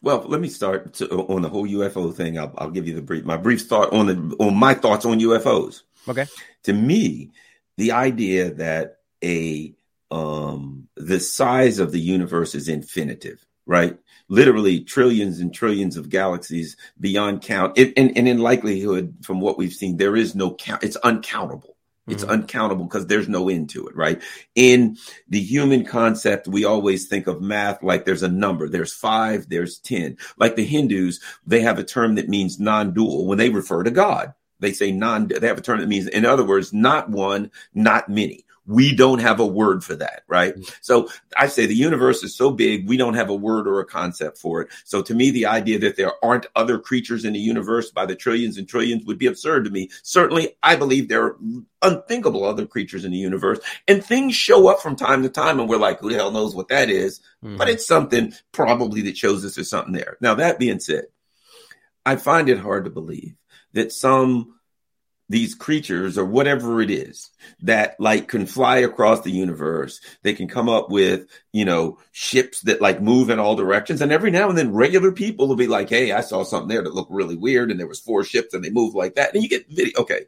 [0.01, 2.37] Well, let me start to, on the whole UFO thing.
[2.37, 5.19] I'll, I'll give you the brief, my brief thought on the, on my thoughts on
[5.19, 5.83] UFOs.
[6.07, 6.25] Okay.
[6.63, 7.31] To me,
[7.77, 9.75] the idea that a
[10.11, 13.97] um, the size of the universe is infinitive, right?
[14.27, 17.77] Literally trillions and trillions of galaxies beyond count.
[17.77, 20.83] and, and in likelihood, from what we've seen, there is no count.
[20.83, 21.75] It's uncountable.
[22.09, 22.33] It's mm-hmm.
[22.33, 24.21] uncountable because there's no end to it, right?
[24.55, 28.67] In the human concept, we always think of math like there's a number.
[28.67, 30.17] There's five, there's 10.
[30.37, 33.91] Like the Hindus, they have a term that means non dual when they refer to
[33.91, 34.33] God.
[34.59, 38.09] They say non, they have a term that means, in other words, not one, not
[38.09, 38.45] many.
[38.69, 40.53] We don't have a word for that, right?
[40.53, 40.73] Mm-hmm.
[40.81, 43.85] So I say the universe is so big, we don't have a word or a
[43.85, 44.69] concept for it.
[44.85, 48.15] So to me, the idea that there aren't other creatures in the universe by the
[48.15, 49.89] trillions and trillions would be absurd to me.
[50.03, 51.37] Certainly, I believe there are
[51.81, 55.67] unthinkable other creatures in the universe and things show up from time to time and
[55.67, 57.21] we're like, who the hell knows what that is?
[57.43, 57.57] Mm-hmm.
[57.57, 60.17] But it's something probably that shows us there's something there.
[60.21, 61.05] Now, that being said,
[62.05, 63.35] I find it hard to believe
[63.73, 64.58] that some
[65.29, 67.29] these creatures or whatever it is
[67.61, 70.01] that like can fly across the universe.
[70.23, 74.01] They can come up with, you know, ships that like move in all directions.
[74.01, 76.81] And every now and then regular people will be like, Hey, I saw something there
[76.81, 77.69] that looked really weird.
[77.69, 79.33] And there was four ships and they move like that.
[79.33, 79.93] And you get video.
[79.99, 80.25] Okay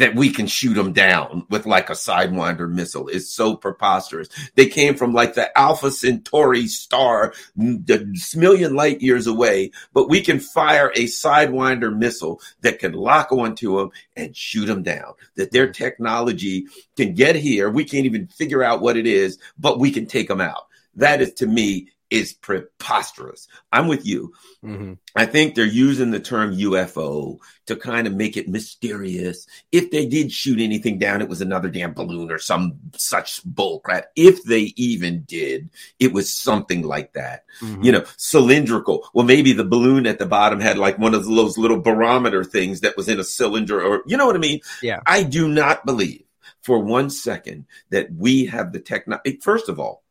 [0.00, 4.28] that we can shoot them down with like a Sidewinder missile is so preposterous.
[4.54, 10.22] They came from like the Alpha Centauri star, the million light years away, but we
[10.22, 15.12] can fire a Sidewinder missile that can lock onto them and shoot them down.
[15.36, 16.64] That their technology
[16.96, 17.68] can get here.
[17.68, 20.66] We can't even figure out what it is, but we can take them out.
[20.94, 23.46] That is to me is preposterous.
[23.72, 24.34] I'm with you.
[24.64, 24.94] Mm-hmm.
[25.14, 29.46] I think they're using the term UFO to kind of make it mysterious.
[29.70, 34.04] If they did shoot anything down, it was another damn balloon or some such bullcrap.
[34.16, 37.44] If they even did, it was something like that.
[37.62, 37.82] Mm-hmm.
[37.84, 39.08] You know, cylindrical.
[39.14, 42.80] Well, maybe the balloon at the bottom had like one of those little barometer things
[42.80, 44.60] that was in a cylinder or, you know what I mean?
[44.82, 45.00] Yeah.
[45.06, 46.24] I do not believe
[46.62, 49.38] for one second that we have the technology.
[49.40, 50.02] First of all,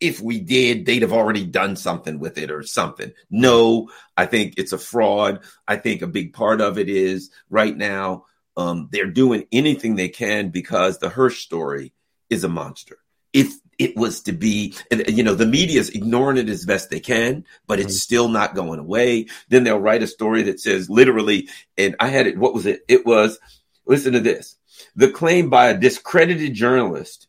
[0.00, 3.12] if we did, they'd have already done something with it or something.
[3.30, 5.40] No, I think it's a fraud.
[5.66, 10.08] I think a big part of it is right now um, they're doing anything they
[10.08, 11.92] can because the Hersh story
[12.30, 12.98] is a monster.
[13.32, 14.74] If it was to be,
[15.08, 17.98] you know, the media is ignoring it as best they can, but it's mm-hmm.
[17.98, 19.26] still not going away.
[19.48, 22.80] Then they'll write a story that says literally, and I had it, what was it?
[22.88, 23.38] It was,
[23.86, 24.56] listen to this.
[24.94, 27.28] The claim by a discredited journalist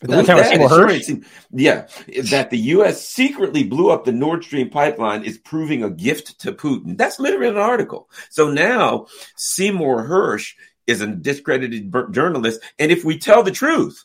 [0.00, 1.86] that's how that, yeah,
[2.30, 3.06] that the U.S.
[3.06, 6.96] secretly blew up the Nord Stream pipeline is proving a gift to Putin.
[6.96, 8.08] That's literally an article.
[8.30, 10.54] So now Seymour Hersh
[10.86, 14.04] is a discredited journalist, and if we tell the truth,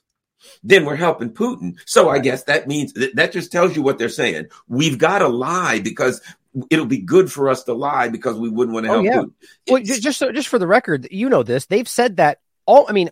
[0.64, 1.78] then we're helping Putin.
[1.86, 4.48] So I guess that means that, that just tells you what they're saying.
[4.68, 6.22] We've got to lie because
[6.70, 9.12] it'll be good for us to lie because we wouldn't want to oh, help oh,
[9.12, 9.22] yeah.
[9.22, 9.72] Putin.
[9.72, 11.66] Well, just so, just for the record, you know this.
[11.66, 13.10] They've said that all I mean,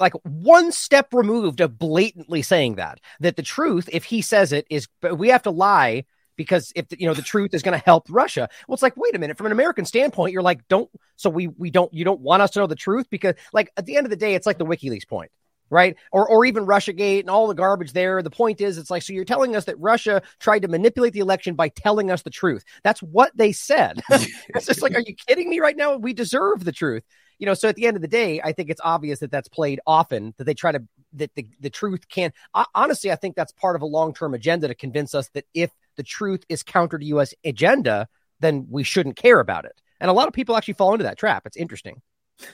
[0.00, 4.66] like one step removed of blatantly saying that that the truth, if he says it,
[4.70, 6.04] is but we have to lie
[6.36, 8.48] because if you know the truth is going to help Russia.
[8.66, 11.48] Well, it's like wait a minute, from an American standpoint, you're like don't so we
[11.48, 14.06] we don't you don't want us to know the truth because like at the end
[14.06, 15.30] of the day, it's like the WikiLeaks point.
[15.68, 15.96] Right.
[16.12, 18.22] Or, or even Russiagate and all the garbage there.
[18.22, 21.18] The point is, it's like, so you're telling us that Russia tried to manipulate the
[21.18, 22.62] election by telling us the truth.
[22.84, 24.00] That's what they said.
[24.10, 25.96] it's just like, are you kidding me right now?
[25.96, 27.02] We deserve the truth
[27.38, 29.48] you know, so at the end of the day, I think it's obvious that that's
[29.48, 30.82] played often that they try to
[31.14, 32.32] that the, the truth can
[32.74, 35.70] honestly, I think that's part of a long term agenda to convince us that if
[35.96, 37.34] the truth is counter to U.S.
[37.44, 38.08] agenda,
[38.40, 39.80] then we shouldn't care about it.
[40.00, 41.46] And a lot of people actually fall into that trap.
[41.46, 42.02] It's interesting.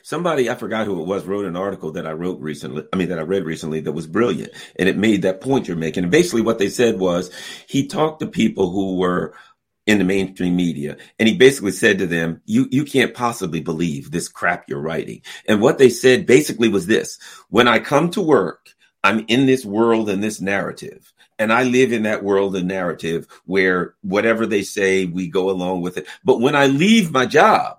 [0.03, 2.85] Somebody, I forgot who it was, wrote an article that I wrote recently.
[2.93, 4.53] I mean, that I read recently that was brilliant.
[4.76, 6.05] And it made that point you're making.
[6.05, 7.33] And basically what they said was
[7.66, 9.35] he talked to people who were
[9.87, 10.97] in the mainstream media.
[11.18, 15.22] And he basically said to them, you, you can't possibly believe this crap you're writing.
[15.49, 17.18] And what they said basically was this,
[17.49, 18.68] when I come to work,
[19.05, 21.12] I'm in this world and this narrative.
[21.39, 25.83] And I live in that world and narrative where whatever they say, we go along
[25.83, 26.07] with it.
[26.22, 27.78] But when I leave my job,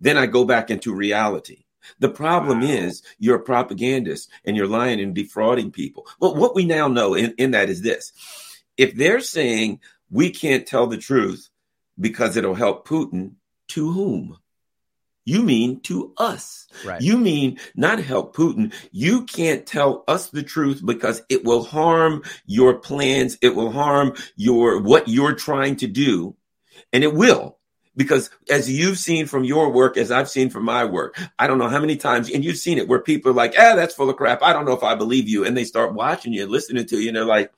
[0.00, 1.64] then I go back into reality.
[2.00, 2.66] The problem wow.
[2.66, 6.06] is you're a propagandist and you're lying and defrauding people.
[6.18, 8.12] Well, what we now know in, in that is this.
[8.76, 9.80] If they're saying
[10.10, 11.48] we can't tell the truth
[11.98, 13.34] because it'll help Putin.
[13.68, 14.38] To whom?
[15.24, 16.66] You mean to us.
[16.84, 17.00] Right.
[17.00, 18.74] You mean not help Putin.
[18.92, 23.38] You can't tell us the truth because it will harm your plans.
[23.40, 26.36] It will harm your, what you're trying to do.
[26.92, 27.58] And it will.
[27.96, 31.58] Because as you've seen from your work, as I've seen from my work, I don't
[31.58, 34.10] know how many times, and you've seen it where people are like, ah, that's full
[34.10, 34.42] of crap.
[34.42, 35.44] I don't know if I believe you.
[35.44, 37.52] And they start watching you, and listening to you, and they're like,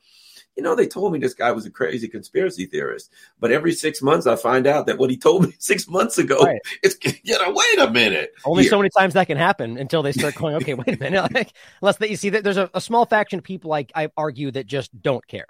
[0.57, 3.11] you know, they told me this guy was a crazy conspiracy theorist.
[3.39, 6.39] But every six months, I find out that what he told me six months ago,
[6.39, 6.59] right.
[6.81, 8.33] it's, you know, wait a minute.
[8.43, 8.71] Only here.
[8.71, 11.31] so many times that can happen until they start going, okay, wait a minute.
[11.37, 14.09] Like, unless that you see that there's a, a, small faction of people, like I
[14.17, 15.45] argue, that just don't care.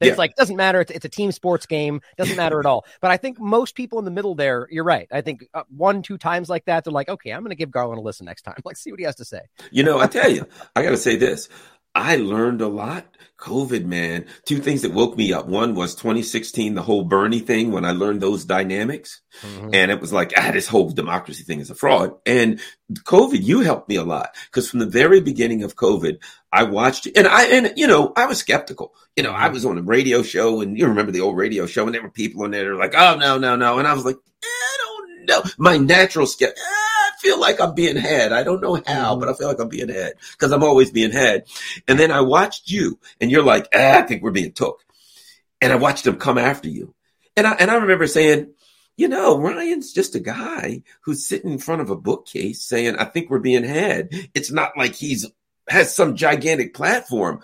[0.00, 0.14] It's yeah.
[0.16, 0.80] like doesn't matter.
[0.80, 2.00] It's, it's, a team sports game.
[2.16, 2.84] Doesn't matter at all.
[3.00, 5.06] But I think most people in the middle there, you're right.
[5.12, 7.70] I think uh, one, two times like that, they're like, okay, I'm going to give
[7.70, 8.54] Garland a listen next time.
[8.64, 9.40] Like, see what he has to say.
[9.70, 10.46] You know, I tell you,
[10.76, 11.48] I got to say this.
[11.98, 13.06] I learned a lot.
[13.38, 14.26] COVID, man.
[14.44, 15.46] Two things that woke me up.
[15.46, 19.20] One was 2016, the whole Bernie thing, when I learned those dynamics.
[19.42, 19.70] Mm-hmm.
[19.74, 22.14] And it was like, ah, this whole democracy thing is a fraud.
[22.26, 22.60] And
[22.92, 26.18] COVID, you helped me a lot because from the very beginning of COVID,
[26.52, 28.92] I watched and I, and you know, I was skeptical.
[29.16, 29.54] You know, I mm-hmm.
[29.54, 32.10] was on a radio show and you remember the old radio show and there were
[32.10, 33.78] people in there that were like, oh, no, no, no.
[33.78, 35.42] And I was like, I don't know.
[35.58, 36.62] My natural skeptic
[37.20, 38.32] feel like I'm being had.
[38.32, 39.20] I don't know how, mm-hmm.
[39.20, 41.44] but I feel like I'm being had because I'm always being had.
[41.86, 44.84] And then I watched you and you're like, ah, I think we're being took.
[45.60, 46.94] And I watched them come after you.
[47.36, 48.52] And I, and I remember saying,
[48.96, 53.04] you know, Ryan's just a guy who's sitting in front of a bookcase saying, I
[53.04, 54.10] think we're being had.
[54.34, 55.26] It's not like he's
[55.68, 57.40] has some gigantic platform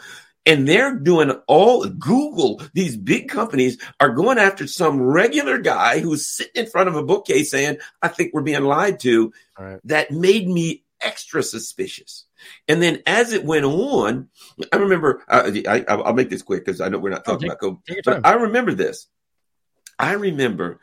[0.47, 6.27] and they're doing all Google, these big companies are going after some regular guy who's
[6.27, 9.33] sitting in front of a bookcase saying, I think we're being lied to.
[9.59, 9.81] Right.
[9.85, 12.25] That made me extra suspicious.
[12.69, 14.29] And then as it went on,
[14.73, 17.81] I remember, uh, I, will make this quick because I know we're not talking oh,
[17.87, 19.07] take, about COVID, but I remember this.
[19.99, 20.81] I remember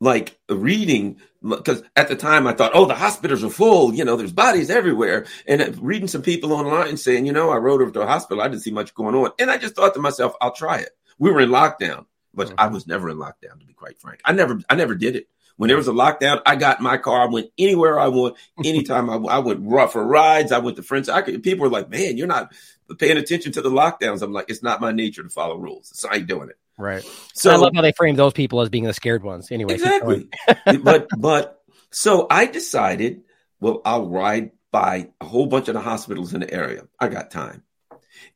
[0.00, 3.94] like reading because at the time I thought, oh, the hospitals are full.
[3.94, 5.26] You know, there's bodies everywhere.
[5.46, 8.42] And reading some people online saying, you know, I rode over to a hospital.
[8.42, 9.30] I didn't see much going on.
[9.38, 10.90] And I just thought to myself, I'll try it.
[11.18, 12.60] We were in lockdown, but mm-hmm.
[12.60, 14.20] I was never in lockdown, to be quite frank.
[14.24, 15.28] I never, I never did it.
[15.56, 17.22] When there was a lockdown, I got in my car.
[17.22, 20.50] I went anywhere I want, anytime I, I went for rides.
[20.50, 21.08] I went to friends.
[21.08, 22.52] I could, people were like, man, you're not
[22.98, 24.22] paying attention to the lockdowns.
[24.22, 25.90] I'm like, it's not my nature to follow rules.
[25.94, 26.58] So I ain't doing it.
[26.76, 27.04] Right.
[27.34, 29.52] So I love how they frame those people as being the scared ones.
[29.52, 30.28] Anyway, exactly.
[30.82, 33.22] but but so I decided,
[33.60, 36.88] well, I'll ride by a whole bunch of the hospitals in the area.
[36.98, 37.62] I got time,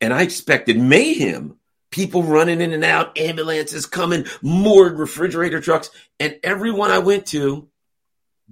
[0.00, 1.56] and I expected mayhem.
[1.90, 5.88] People running in and out, ambulances coming, moored refrigerator trucks,
[6.20, 7.68] and everyone I went to,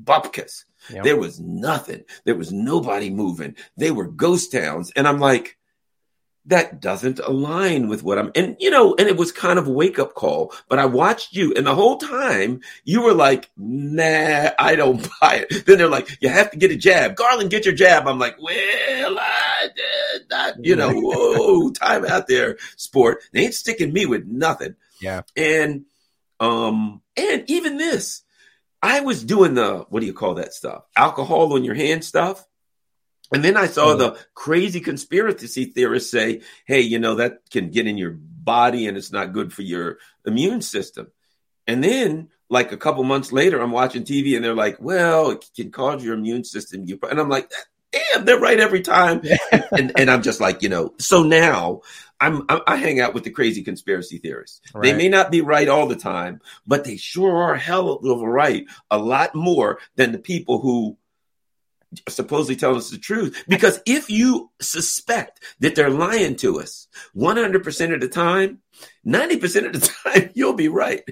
[0.02, 0.64] bupkis.
[0.90, 1.04] Yep.
[1.04, 2.04] There was nothing.
[2.24, 3.56] There was nobody moving.
[3.76, 5.58] They were ghost towns, and I'm like,
[6.46, 9.72] that doesn't align with what I'm and you know, and it was kind of a
[9.72, 14.50] wake up call, but I watched you and the whole time you were like, nah,
[14.58, 15.66] I don't buy it.
[15.66, 17.16] Then they're like, you have to get a jab.
[17.16, 18.06] Garland, get your jab.
[18.06, 23.22] I'm like, well, I did not, you know, whoa, time out there, sport.
[23.32, 24.76] They ain't sticking me with nothing.
[25.00, 25.22] Yeah.
[25.36, 25.84] And
[26.38, 28.22] um, and even this,
[28.82, 30.84] I was doing the what do you call that stuff?
[30.96, 32.46] Alcohol on your hand stuff.
[33.32, 33.98] And then I saw mm-hmm.
[33.98, 38.96] the crazy conspiracy theorists say, hey, you know, that can get in your body and
[38.96, 41.08] it's not good for your immune system.
[41.66, 45.44] And then, like a couple months later, I'm watching TV and they're like, well, it
[45.56, 46.86] can cause your immune system.
[47.10, 47.50] And I'm like,
[47.90, 49.22] damn, they're right every time.
[49.72, 51.80] and, and I'm just like, you know, so now
[52.20, 54.60] I'm, I hang out with the crazy conspiracy theorists.
[54.72, 54.84] Right.
[54.84, 58.28] They may not be right all the time, but they sure are hell of a
[58.28, 60.96] right a lot more than the people who
[62.08, 63.44] supposedly telling us the truth.
[63.48, 68.60] Because if you suspect that they're lying to us 100% of the time,
[69.06, 71.04] 90% of the time, you'll be right.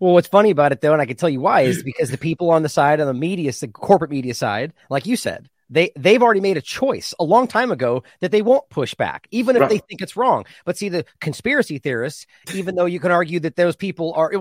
[0.00, 2.18] Well, what's funny about it, though, and I can tell you why, is because the
[2.18, 5.90] people on the side of the media, the corporate media side, like you said, they
[5.96, 9.56] they've already made a choice a long time ago that they won't push back, even
[9.56, 9.70] if right.
[9.70, 10.46] they think it's wrong.
[10.64, 14.32] But see, the conspiracy theorists, even though you can argue that those people are,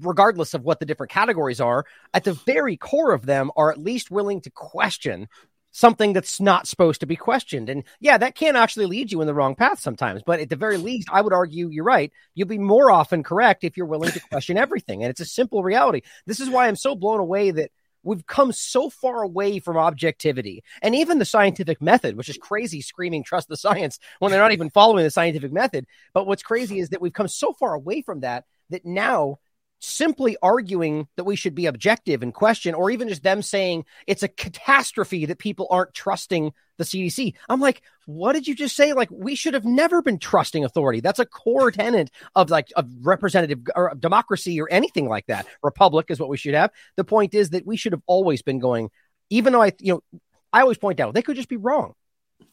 [0.00, 1.84] regardless of what the different categories are,
[2.14, 5.28] at the very core of them are at least willing to question
[5.70, 7.68] something that's not supposed to be questioned.
[7.68, 10.22] And yeah, that can actually lead you in the wrong path sometimes.
[10.24, 12.10] But at the very least, I would argue you're right.
[12.34, 15.02] You'll be more often correct if you're willing to question everything.
[15.02, 16.00] And it's a simple reality.
[16.26, 17.70] This is why I'm so blown away that
[18.08, 22.80] we've come so far away from objectivity and even the scientific method, which is crazy
[22.80, 25.86] screaming trust the science when they're not even following the scientific method.
[26.14, 29.38] But what's crazy is that we've come so far away from that that now
[29.80, 34.22] simply arguing that we should be objective and question, or even just them saying it's
[34.22, 37.34] a catastrophe that people aren't trusting the CDC.
[37.48, 38.92] I'm like, what did you just say?
[38.92, 41.00] Like, we should have never been trusting authority.
[41.00, 45.46] That's a core tenet of like of representative or democracy or anything like that.
[45.62, 46.70] Republic is what we should have.
[46.96, 48.90] The point is that we should have always been going,
[49.30, 50.20] even though I, you know,
[50.52, 51.94] I always point out they could just be wrong.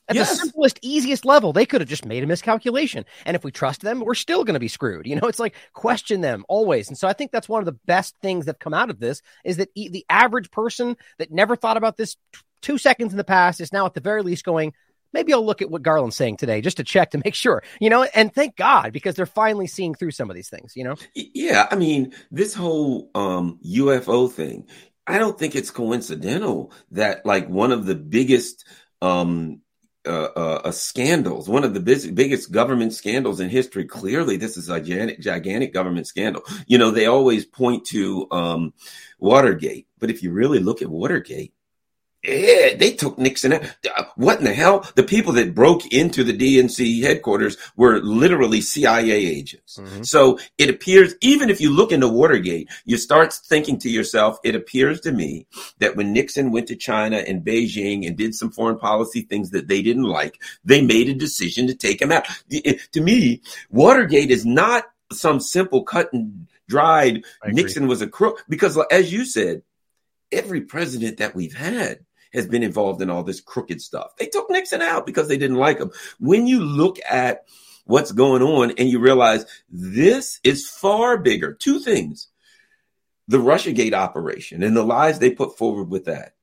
[0.08, 0.30] At yes.
[0.30, 3.06] the simplest, easiest level, they could have just made a miscalculation.
[3.26, 5.08] And if we trust them, we're still going to be screwed.
[5.08, 6.90] You know, it's like question them always.
[6.90, 9.22] And so I think that's one of the best things that come out of this
[9.44, 12.18] is that the average person that never thought about this
[12.62, 14.74] two seconds in the past is now at the very least going,
[15.14, 17.90] maybe I'll look at what Garland's saying today just to check to make sure, you
[17.90, 20.96] know, and thank God because they're finally seeing through some of these things, you know?
[21.16, 21.68] Yeah.
[21.72, 24.68] I mean, this whole um, UFO thing,
[25.08, 28.66] I don't think it's coincidental that like one of the biggest
[29.02, 29.62] um,
[30.06, 33.86] uh, uh, uh, scandals, one of the biggest, biggest government scandals in history.
[33.86, 36.44] Clearly, this is a gigantic, gigantic government scandal.
[36.68, 38.74] You know, they always point to um,
[39.20, 41.54] Watergate, but if you really look at Watergate,
[42.28, 43.64] yeah, they took Nixon out.
[44.16, 44.90] What in the hell?
[44.96, 49.78] The people that broke into the DNC headquarters were literally CIA agents.
[49.78, 50.04] Mm-hmm.
[50.04, 54.56] So it appears, even if you look into Watergate, you start thinking to yourself, it
[54.56, 55.48] appears to me
[55.80, 59.68] that when Nixon went to China and Beijing and did some foreign policy things that
[59.68, 62.26] they didn't like, they made a decision to take him out.
[62.50, 68.80] To me, Watergate is not some simple cut and dried Nixon was a crook because
[68.92, 69.62] as you said,
[70.32, 72.05] every president that we've had
[72.36, 74.16] has been involved in all this crooked stuff.
[74.18, 75.92] They took Nixon out because they didn't like him.
[76.20, 77.46] When you look at
[77.86, 82.30] what's going on and you realize this is far bigger, two things
[83.28, 86.34] the Russiagate operation and the lies they put forward with that.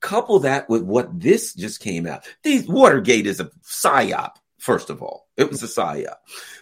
[0.00, 2.26] Couple that with what this just came out.
[2.42, 5.28] These Watergate is a psyop, first of all.
[5.36, 6.16] It was a psyop.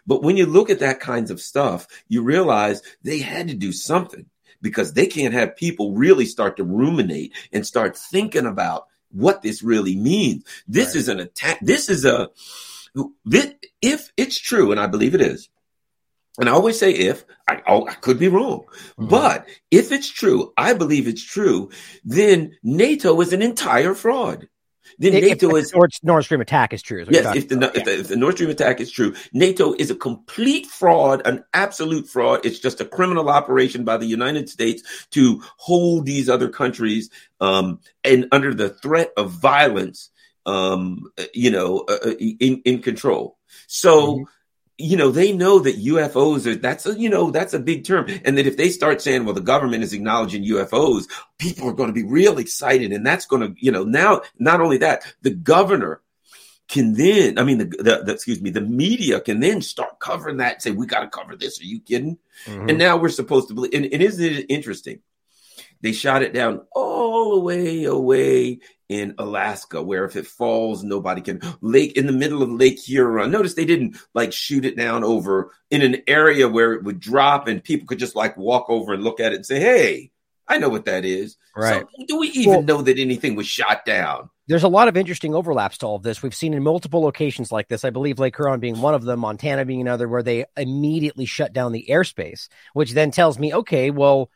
[0.07, 3.73] But when you look at that kinds of stuff, you realize they had to do
[3.73, 4.27] something
[4.65, 9.63] because they can't have people really start to ruminate and start thinking about what this
[9.63, 10.43] really means.
[10.67, 10.97] This right.
[10.97, 11.59] is an attack.
[11.61, 12.31] This is a,
[13.27, 13.53] this,
[13.83, 15.51] if it's true, and I believe it is,
[16.39, 18.65] and I always say if, I, oh, I could be wrong.
[18.99, 19.09] Mm-hmm.
[19.09, 21.71] But if it's true, I believe it's true,
[22.03, 24.49] then NATO is an entire fraud
[24.99, 27.03] then if, NATO is Nord, Nord Stream attack is true.
[27.03, 29.91] Is yes, if the, if the, if the Nord Stream attack is true, NATO is
[29.91, 32.45] a complete fraud, an absolute fraud.
[32.45, 37.11] It's just a criminal operation by the United States to hold these other countries
[37.41, 40.11] um, and under the threat of violence,
[40.47, 43.39] um, you know, uh, uh in in control.
[43.67, 44.17] So.
[44.17, 44.23] Mm-hmm
[44.77, 48.07] you know, they know that UFOs are that's a you know that's a big term,
[48.25, 51.09] and that if they start saying, well, the government is acknowledging UFOs,
[51.39, 54.61] people are going to be real excited, and that's going to you know now not
[54.61, 56.01] only that, the governor
[56.67, 60.39] can then I mean the, the, the excuse me the media can then start covering
[60.39, 61.61] that and say we got to cover this.
[61.61, 62.19] Are you kidding?
[62.47, 62.71] Mm-hmm.
[62.71, 63.75] And now we're supposed to believe.
[63.75, 65.01] And, and isn't it interesting?
[65.81, 71.21] They shot it down all the way away in Alaska, where if it falls, nobody
[71.21, 73.31] can lake in the middle of Lake Huron.
[73.31, 77.49] Notice they didn't like shoot it down over in an area where it would drop
[77.49, 80.11] and people could just like walk over and look at it and say, Hey,
[80.47, 81.37] I know what that is.
[81.57, 81.83] Right.
[81.83, 84.29] So, do we even well, know that anything was shot down?
[84.47, 86.23] There's a lot of interesting overlaps to all of this.
[86.23, 87.85] We've seen in multiple locations like this.
[87.85, 91.55] I believe Lake Huron being one of them, Montana being another, where they immediately shut
[91.55, 94.31] down the airspace, which then tells me, okay, well,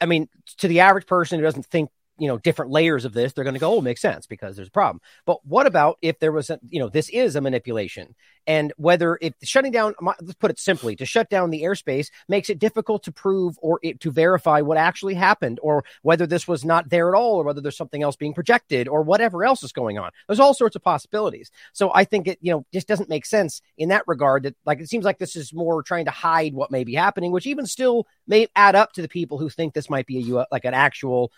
[0.00, 0.28] I mean,
[0.58, 3.54] to the average person who doesn't think you know different layers of this they're going
[3.54, 5.00] to go oh makes sense because there's a problem.
[5.26, 8.14] But what about if there was a you know this is a manipulation?
[8.46, 12.50] And whether if shutting down let's put it simply to shut down the airspace makes
[12.50, 16.64] it difficult to prove or it, to verify what actually happened or whether this was
[16.64, 19.72] not there at all or whether there's something else being projected or whatever else is
[19.72, 20.10] going on.
[20.26, 21.50] There's all sorts of possibilities.
[21.72, 24.80] So i think it you know just doesn't make sense in that regard that like
[24.80, 27.66] it seems like this is more trying to hide what may be happening which even
[27.66, 30.74] still may add up to the people who think this might be a like an
[30.74, 31.32] actual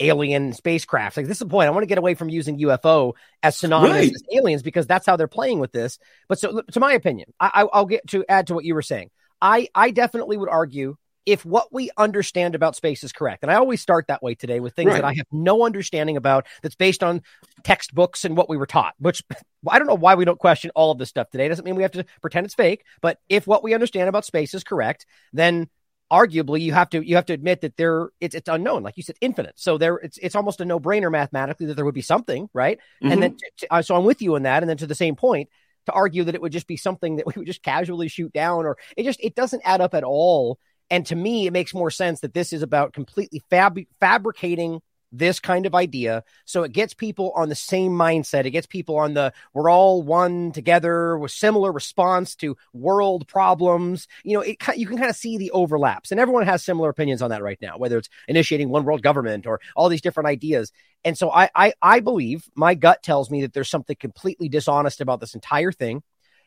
[0.00, 1.16] alien spacecraft.
[1.16, 1.68] Like this is the point.
[1.68, 4.14] I want to get away from using UFO as synonymous right.
[4.14, 5.98] as aliens because that's how they're playing with this.
[6.28, 9.10] But so, to my opinion, I, I'll get to add to what you were saying.
[9.40, 13.56] I I definitely would argue if what we understand about space is correct, and I
[13.56, 15.02] always start that way today with things right.
[15.02, 17.22] that I have no understanding about that's based on
[17.64, 19.22] textbooks and what we were taught, which
[19.68, 21.46] I don't know why we don't question all of this stuff today.
[21.46, 24.24] It doesn't mean we have to pretend it's fake, but if what we understand about
[24.24, 25.68] space is correct, then
[26.10, 29.02] arguably you have to you have to admit that there it's it's unknown like you
[29.02, 32.48] said infinite so there it's it's almost a no-brainer mathematically that there would be something
[32.52, 33.12] right mm-hmm.
[33.12, 33.56] and then mm-hmm.
[33.58, 35.48] to, uh, so i'm with you on that and then to the same point
[35.86, 38.66] to argue that it would just be something that we would just casually shoot down
[38.66, 41.90] or it just it doesn't add up at all and to me it makes more
[41.90, 44.80] sense that this is about completely fab- fabricating
[45.18, 46.24] this kind of idea.
[46.44, 48.44] So it gets people on the same mindset.
[48.44, 54.08] It gets people on the we're all one together with similar response to world problems.
[54.24, 57.22] You know, it you can kind of see the overlaps, and everyone has similar opinions
[57.22, 60.72] on that right now, whether it's initiating one world government or all these different ideas.
[61.04, 65.00] And so I I, I believe my gut tells me that there's something completely dishonest
[65.00, 66.02] about this entire thing,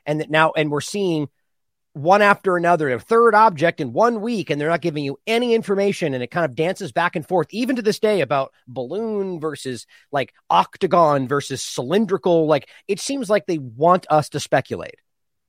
[0.05, 1.29] and that now and we're seeing
[2.01, 5.53] one after another, a third object in one week, and they're not giving you any
[5.53, 6.13] information.
[6.13, 9.85] And it kind of dances back and forth, even to this day, about balloon versus
[10.11, 12.47] like octagon versus cylindrical.
[12.47, 14.95] Like it seems like they want us to speculate.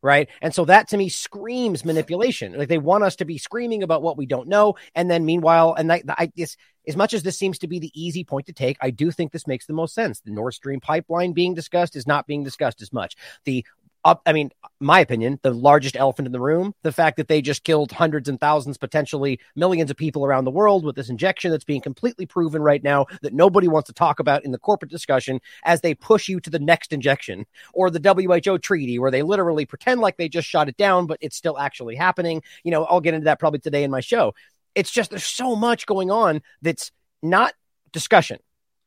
[0.03, 0.29] right?
[0.41, 2.57] And so that to me screams manipulation.
[2.57, 5.75] Like they want us to be screaming about what we don't know, and then meanwhile,
[5.75, 6.57] and I, I this
[6.89, 9.33] as much as this seems to be the easy point to take, I do think
[9.33, 10.21] this makes the most sense.
[10.21, 13.17] The Nord Stream pipeline being discussed is not being discussed as much.
[13.45, 13.67] The
[14.05, 17.43] up, I mean, my opinion, the largest elephant in the room, the fact that they
[17.43, 21.51] just killed hundreds and thousands, potentially millions of people around the world with this injection
[21.51, 24.91] that's being completely proven right now that nobody wants to talk about in the corporate
[24.91, 27.45] discussion as they push you to the next injection
[27.75, 31.19] or the WHO treaty where they literally pretend like they just shot it down, but
[31.21, 32.43] it's still actually happening.
[32.65, 34.35] You know, I'll get into that probably today in my show.
[34.75, 36.91] It's just there's so much going on that's
[37.23, 37.53] not
[37.93, 38.39] discussion,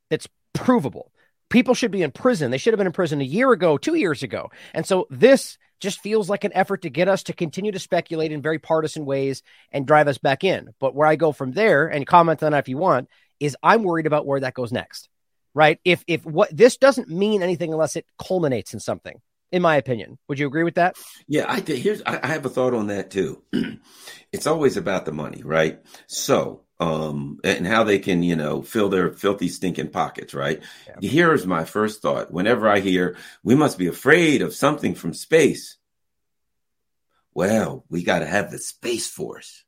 [0.10, 1.13] that's provable
[1.54, 2.50] people should be in prison.
[2.50, 4.50] They should have been in prison a year ago, two years ago.
[4.74, 8.32] And so this just feels like an effort to get us to continue to speculate
[8.32, 10.74] in very partisan ways and drive us back in.
[10.80, 13.08] But where I go from there and comment on that if you want
[13.40, 15.10] is I'm worried about where that goes next.
[15.54, 15.80] Right?
[15.86, 20.18] If if what this doesn't mean anything unless it culminates in something, in my opinion.
[20.28, 20.96] Would you agree with that?
[21.28, 23.44] Yeah, I here's I have a thought on that too.
[24.32, 25.80] it's always about the money, right?
[26.08, 30.62] So um, and how they can, you know, fill their filthy, stinking pockets, right?
[30.88, 31.10] Yeah.
[31.10, 32.32] Here's my first thought.
[32.32, 35.78] Whenever I hear we must be afraid of something from space,
[37.34, 39.64] well, we got to have the Space Force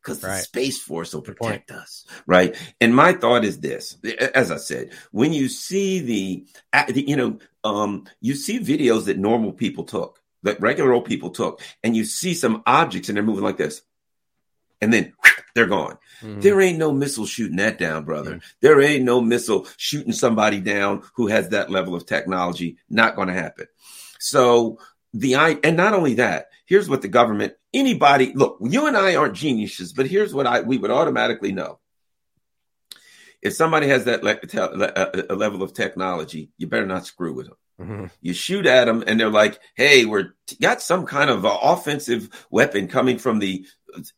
[0.00, 0.36] because the.
[0.38, 2.56] Space Force will protect us, right?
[2.80, 3.98] And my thought is this:
[4.34, 6.46] as I said, when you see the,
[6.92, 11.30] the you know, um, you see videos that normal people took, that regular old people
[11.30, 13.82] took, and you see some objects and they're moving like this,
[14.80, 15.12] and then
[15.54, 15.98] they're gone.
[16.20, 16.40] Mm-hmm.
[16.40, 18.32] There ain't no missile shooting that down, brother.
[18.32, 18.48] Mm-hmm.
[18.60, 22.78] There ain't no missile shooting somebody down who has that level of technology.
[22.90, 23.66] Not going to happen.
[24.18, 24.78] So
[25.12, 29.14] the I and not only that, here's what the government, anybody, look, you and I
[29.14, 31.78] aren't geniuses, but here's what I we would automatically know.
[33.40, 37.56] If somebody has that le- a level of technology, you better not screw with them.
[37.80, 38.06] Mm-hmm.
[38.22, 42.46] You shoot at them, and they're like, "Hey, we're got some kind of uh, offensive
[42.50, 43.66] weapon coming from the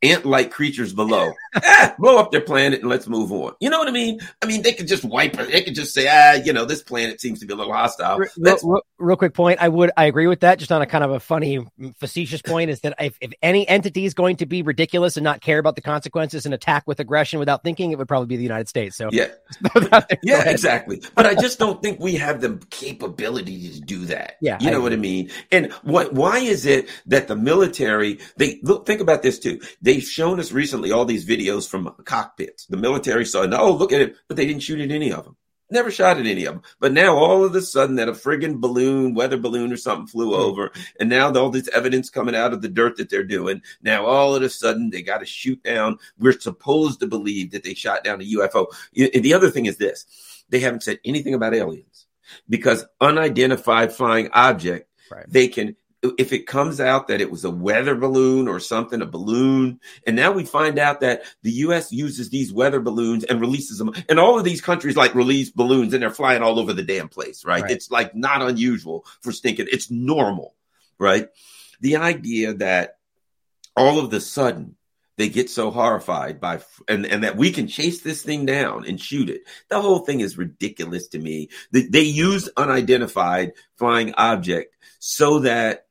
[0.02, 1.32] ant-like creatures below.
[1.56, 3.54] ah, blow up their planet and let's move on.
[3.60, 4.20] You know what I mean?
[4.42, 5.50] I mean, they could just wipe it.
[5.50, 8.18] They could just say, ah, you know, this planet seems to be a little hostile.
[8.18, 9.60] Real, real, real, quick point.
[9.60, 10.58] I would, I agree with that.
[10.58, 11.66] Just on a kind of a funny,
[11.98, 15.40] facetious point is that if, if any entity is going to be ridiculous and not
[15.40, 18.42] care about the consequences and attack with aggression without thinking, it would probably be the
[18.42, 18.96] United States.
[18.96, 19.28] So yeah,
[20.22, 21.02] yeah, exactly.
[21.14, 24.36] But I just don't think we have the capability to do that.
[24.40, 25.30] Yeah, you know what I mean.
[25.52, 26.12] And what?
[26.12, 28.18] Why is it that the military?
[28.36, 28.86] They look.
[28.86, 32.66] Think about this too They've shown us recently all these videos from cockpits.
[32.66, 35.36] The military saw, oh, look at it, but they didn't shoot at any of them.
[35.68, 36.62] Never shot at any of them.
[36.78, 40.28] But now all of a sudden that a friggin' balloon, weather balloon or something flew
[40.28, 40.40] hmm.
[40.40, 43.62] over, and now all this evidence coming out of the dirt that they're doing.
[43.82, 45.98] Now all of a sudden they got to shoot down.
[46.18, 48.66] We're supposed to believe that they shot down a UFO.
[48.96, 52.06] And the other thing is this: they haven't said anything about aliens
[52.48, 54.88] because unidentified flying object.
[55.10, 55.24] Right.
[55.28, 55.76] They can
[56.18, 60.16] if it comes out that it was a weather balloon or something, a balloon, and
[60.16, 61.92] now we find out that the U.S.
[61.92, 65.94] uses these weather balloons and releases them, and all of these countries like release balloons
[65.94, 67.62] and they're flying all over the damn place, right?
[67.62, 67.70] right.
[67.70, 69.68] It's like not unusual for stinking.
[69.70, 70.54] It's normal,
[70.98, 71.28] right?
[71.80, 72.98] The idea that
[73.76, 74.76] all of the sudden
[75.16, 79.00] they get so horrified by and, and that we can chase this thing down and
[79.00, 79.42] shoot it.
[79.68, 81.48] The whole thing is ridiculous to me.
[81.72, 85.85] They, they use unidentified flying object so that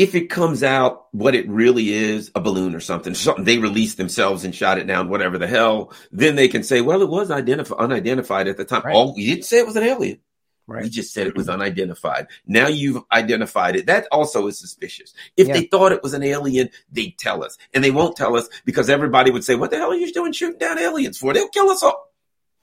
[0.00, 3.98] if it comes out what it really is, a balloon or something, something they released
[3.98, 7.30] themselves and shot it down, whatever the hell, then they can say, well, it was
[7.30, 8.80] identified, unidentified at the time.
[8.82, 8.96] Right.
[8.96, 10.18] Oh, we didn't say it was an alien.
[10.66, 10.84] Right.
[10.84, 12.28] We just said it was unidentified.
[12.46, 13.88] Now you've identified it.
[13.88, 15.12] That also is suspicious.
[15.36, 15.54] If yeah.
[15.54, 17.58] they thought it was an alien, they'd tell us.
[17.74, 20.32] And they won't tell us because everybody would say, What the hell are you doing
[20.32, 21.34] shooting down aliens for?
[21.34, 22.10] They'll kill us all.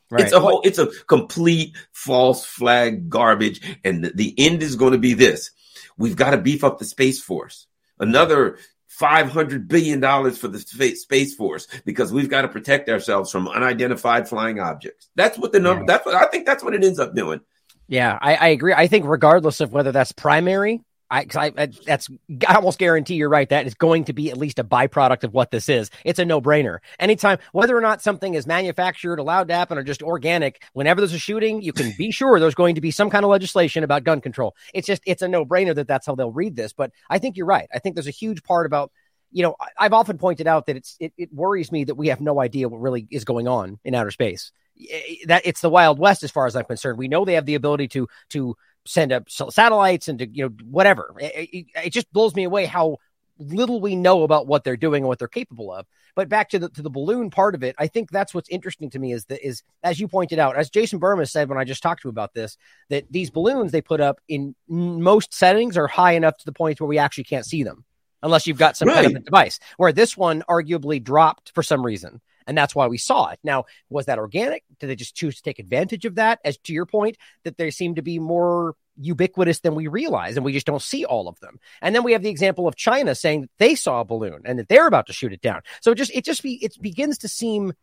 [0.09, 0.23] Right.
[0.23, 3.61] It's a whole, it's a complete false flag garbage.
[3.83, 5.51] And the, the end is going to be this.
[5.97, 7.67] We've got to beef up the Space Force.
[7.99, 8.57] Another
[8.99, 14.59] $500 billion for the Space Force because we've got to protect ourselves from unidentified flying
[14.59, 15.09] objects.
[15.15, 17.41] That's what the number, that's what I think that's what it ends up doing.
[17.87, 18.73] Yeah, I, I agree.
[18.73, 22.10] I think regardless of whether that's primary I, I, that's
[22.47, 23.47] I almost guarantee you're right.
[23.47, 25.89] That is going to be at least a byproduct of what this is.
[26.03, 26.80] It's a no brainer.
[26.99, 31.14] Anytime, whether or not something is manufactured, allowed to happen, or just organic, whenever there's
[31.14, 34.03] a shooting, you can be sure there's going to be some kind of legislation about
[34.03, 34.55] gun control.
[34.74, 36.74] It's just it's a no brainer that that's how they'll read this.
[36.74, 37.70] But I think you're right.
[37.74, 38.91] I think there's a huge part about
[39.32, 42.22] you know I've often pointed out that it's it, it worries me that we have
[42.22, 45.69] no idea what really is going on in outer space Eh, eh, that it's the
[45.69, 48.55] wild west as far as i'm concerned we know they have the ability to to
[48.88, 51.13] send up satellites and to you know whatever.
[51.19, 52.97] It, it, it, just blows me away how
[53.38, 55.86] little we know about what they're doing and what they're capable of.
[56.15, 58.89] But back to the to the balloon part of it, I think that's what's interesting
[58.91, 61.63] to me is that is as you pointed out, as Jason Bermas said when I
[61.63, 62.57] just talked to him about this,
[62.89, 66.80] that these balloons they put up in most settings are high enough to the point
[66.80, 67.84] where we actually can't see them
[68.23, 69.03] unless you've got some right.
[69.03, 69.59] kind of device.
[69.78, 72.21] Where this one arguably dropped for some reason.
[72.47, 73.39] And that's why we saw it.
[73.43, 74.63] Now, was that organic?
[74.79, 76.39] Did they just choose to take advantage of that?
[76.43, 80.45] As to your point, that they seem to be more ubiquitous than we realize, and
[80.45, 81.59] we just don't see all of them.
[81.81, 84.69] And then we have the example of China saying they saw a balloon and that
[84.69, 85.61] they're about to shoot it down.
[85.81, 87.73] So it just it just be it begins to seem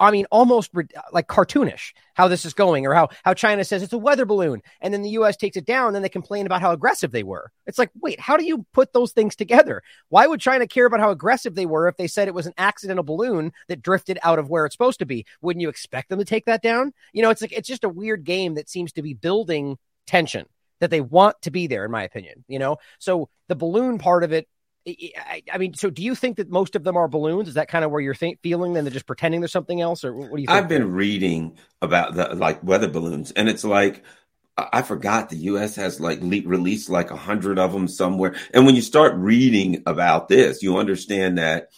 [0.00, 0.70] I mean, almost
[1.12, 4.62] like cartoonish how this is going, or how how China says it's a weather balloon,
[4.80, 5.36] and then the U.S.
[5.36, 7.52] takes it down, and then they complain about how aggressive they were.
[7.66, 9.82] It's like, wait, how do you put those things together?
[10.08, 12.54] Why would China care about how aggressive they were if they said it was an
[12.56, 15.26] accidental balloon that drifted out of where it's supposed to be?
[15.42, 16.94] Wouldn't you expect them to take that down?
[17.12, 19.76] You know, it's like it's just a weird game that seems to be building
[20.06, 20.46] tension
[20.80, 22.42] that they want to be there, in my opinion.
[22.48, 24.48] You know, so the balloon part of it
[24.86, 27.48] I, I, mean, so do you think that most of them are balloons?
[27.48, 28.72] Is that kind of where you're think, feeling?
[28.72, 30.46] Then they're just pretending there's something else, or what do you?
[30.46, 30.50] think?
[30.50, 34.02] I've been reading about the like weather balloons, and it's like
[34.72, 35.76] I forgot the U.S.
[35.76, 38.34] has like le- released like a hundred of them somewhere.
[38.52, 41.70] And when you start reading about this, you understand that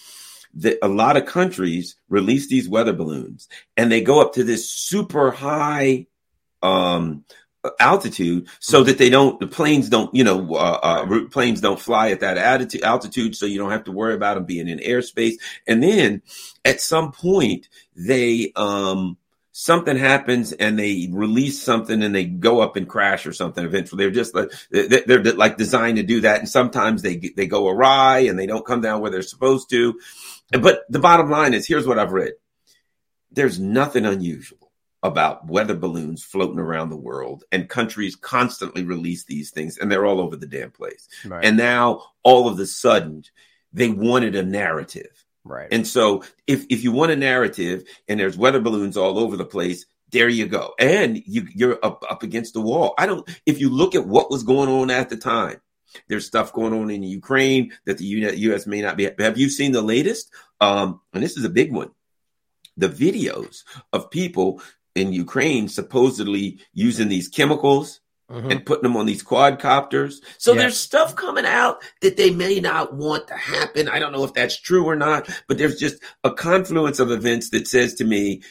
[0.55, 4.69] that a lot of countries release these weather balloons, and they go up to this
[4.69, 6.07] super high
[6.63, 7.25] um
[7.79, 8.89] altitude so mm-hmm.
[8.89, 12.37] that they don't the planes don't you know uh, uh, planes don't fly at that
[12.37, 15.35] altitude altitude so you don't have to worry about them being in airspace.
[15.67, 16.23] And then
[16.65, 19.17] at some point they um
[19.53, 24.05] something happens and they release something and they go up and crash or something eventually.
[24.05, 26.41] They're just like they're like designed to do that.
[26.41, 30.01] And sometimes they they go awry and they don't come down where they're supposed to.
[30.51, 32.33] But the bottom line is here's what i've read.
[33.31, 34.72] There's nothing unusual
[35.03, 40.07] about weather balloons floating around the world and countries constantly release these things and they're
[40.07, 41.09] all over the damn place.
[41.25, 41.45] Right.
[41.45, 43.25] And now all of a sudden
[43.73, 45.25] they wanted a narrative.
[45.45, 45.69] Right.
[45.73, 49.45] And so if, if you want a narrative and there's weather balloons all over the
[49.45, 50.75] place, there you go.
[50.79, 52.95] And you, you're up, up against the wall.
[52.97, 55.61] I don't, if you look at what was going on at the time,
[56.09, 58.67] there's stuff going on in Ukraine that the U.S.
[58.67, 59.11] may not be.
[59.19, 60.31] Have you seen the latest?
[60.61, 61.91] Um, and this is a big one.
[62.77, 64.63] The videos of people
[64.95, 68.51] in Ukraine supposedly using these chemicals mm-hmm.
[68.51, 70.17] and putting them on these quadcopters.
[70.39, 73.89] So there's stuff coming out that they may not want to happen.
[73.89, 77.51] I don't know if that's true or not, but there's just a confluence of events
[77.51, 78.43] that says to me,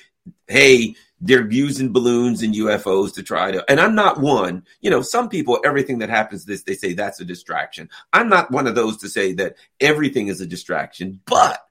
[0.47, 5.03] hey, they're using balloons and UFOs to try to, and I'm not one, you know,
[5.03, 7.89] some people, everything that happens this, they say that's a distraction.
[8.11, 11.63] I'm not one of those to say that everything is a distraction, but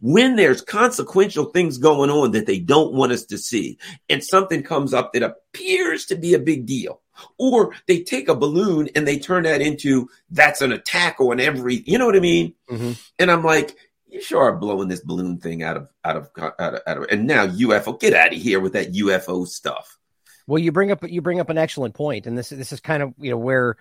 [0.00, 4.62] when there's consequential things going on that they don't want us to see, and something
[4.62, 7.00] comes up that appears to be a big deal,
[7.38, 11.82] or they take a balloon and they turn that into that's an attack on every,
[11.86, 12.54] you know what I mean?
[12.70, 12.92] Mm-hmm.
[13.18, 13.76] And I'm like,
[14.12, 17.04] you sure are blowing this balloon thing out of out of out of, out of
[17.10, 19.98] and now UFO, get out of here with that UFO stuff.
[20.46, 23.02] Well, you bring up you bring up an excellent point, and this this is kind
[23.02, 23.76] of you know where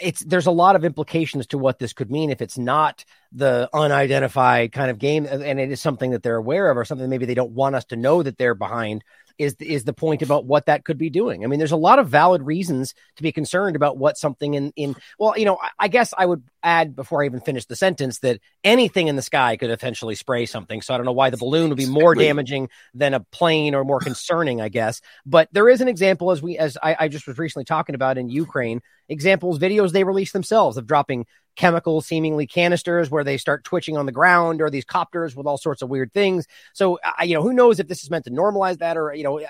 [0.00, 3.68] it's there's a lot of implications to what this could mean if it's not the
[3.72, 7.08] unidentified kind of game uh, and it is something that they're aware of or something
[7.08, 9.04] maybe they don't want us to know that they're behind
[9.38, 11.44] is is the point about what that could be doing.
[11.44, 14.72] I mean, there's a lot of valid reasons to be concerned about what something in
[14.76, 17.76] in well, you know, I, I guess I would add before I even finish the
[17.76, 20.82] sentence that anything in the sky could eventually spray something.
[20.82, 23.84] So I don't know why the balloon would be more damaging than a plane or
[23.84, 25.00] more concerning, I guess.
[25.26, 28.18] But there is an example as we as I, I just was recently talking about
[28.18, 33.64] in Ukraine, examples, videos they released themselves of dropping chemical seemingly canisters where they start
[33.64, 36.46] twitching on the ground or these copters with all sorts of weird things.
[36.72, 39.22] So, uh, you know, who knows if this is meant to normalize that or, you
[39.22, 39.40] know,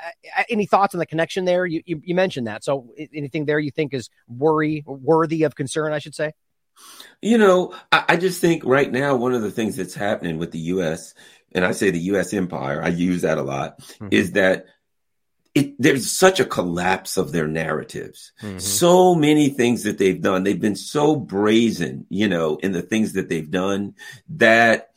[0.49, 1.65] any thoughts on the connection there?
[1.65, 2.65] You, you, you mentioned that.
[2.65, 6.33] So anything there you think is worry worthy of concern, I should say?
[7.21, 10.53] You know, I, I just think right now, one of the things that's happening with
[10.53, 11.15] the U.S.,
[11.53, 12.35] and I say the U.S.
[12.35, 14.09] empire, I use that a lot, mm-hmm.
[14.11, 14.67] is that
[15.55, 18.33] it, there's such a collapse of their narratives.
[18.43, 18.59] Mm-hmm.
[18.59, 20.43] So many things that they've done.
[20.43, 23.95] They've been so brazen, you know, in the things that they've done
[24.31, 24.91] that,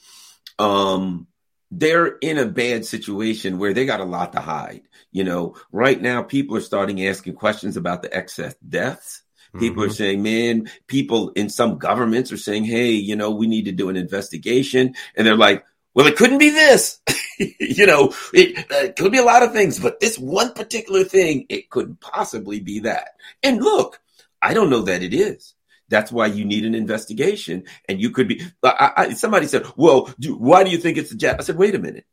[0.57, 1.27] um,
[1.69, 4.81] they're in a bad situation where they got a lot to hide.
[5.11, 9.21] You know, right now people are starting asking questions about the excess deaths.
[9.59, 9.91] People mm-hmm.
[9.91, 13.71] are saying, man, people in some governments are saying, hey, you know, we need to
[13.71, 14.95] do an investigation.
[15.15, 16.99] And they're like, well, it couldn't be this.
[17.39, 21.03] you know, it, uh, it could be a lot of things, but this one particular
[21.03, 23.09] thing, it couldn't possibly be that.
[23.43, 23.99] And look,
[24.41, 25.55] I don't know that it is.
[25.89, 27.63] That's why you need an investigation.
[27.87, 31.11] And you could be, I, I, somebody said, well, do, why do you think it's
[31.11, 31.37] a jet?
[31.39, 32.05] I said, wait a minute.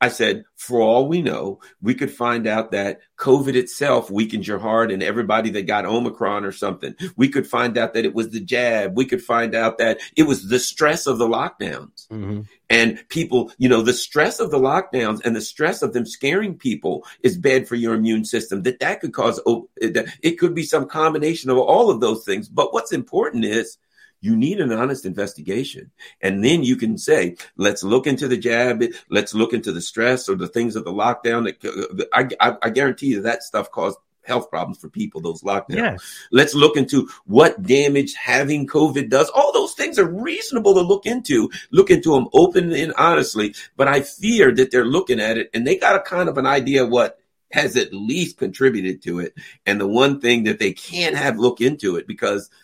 [0.00, 4.58] I said, for all we know, we could find out that COVID itself weakens your
[4.58, 6.94] heart and everybody that got Omicron or something.
[7.16, 8.96] We could find out that it was the jab.
[8.96, 12.06] We could find out that it was the stress of the lockdowns.
[12.08, 12.42] Mm-hmm.
[12.68, 16.58] And people, you know, the stress of the lockdowns and the stress of them scaring
[16.58, 18.62] people is bad for your immune system.
[18.64, 19.40] That that could cause,
[19.76, 22.48] it could be some combination of all of those things.
[22.48, 23.78] But what's important is
[24.26, 25.92] you need an honest investigation.
[26.20, 28.82] And then you can say, let's look into the jab.
[29.08, 31.44] Let's look into the stress or the things of the lockdown.
[31.44, 35.42] That, uh, I, I, I guarantee you that stuff caused health problems for people, those
[35.42, 35.76] lockdowns.
[35.76, 36.26] Yes.
[36.32, 39.30] Let's look into what damage having COVID does.
[39.30, 41.48] All those things are reasonable to look into.
[41.70, 43.54] Look into them open and honestly.
[43.76, 46.46] But I fear that they're looking at it and they got a kind of an
[46.46, 47.20] idea what
[47.52, 49.34] has at least contributed to it.
[49.64, 52.50] And the one thing that they can't have look into it because–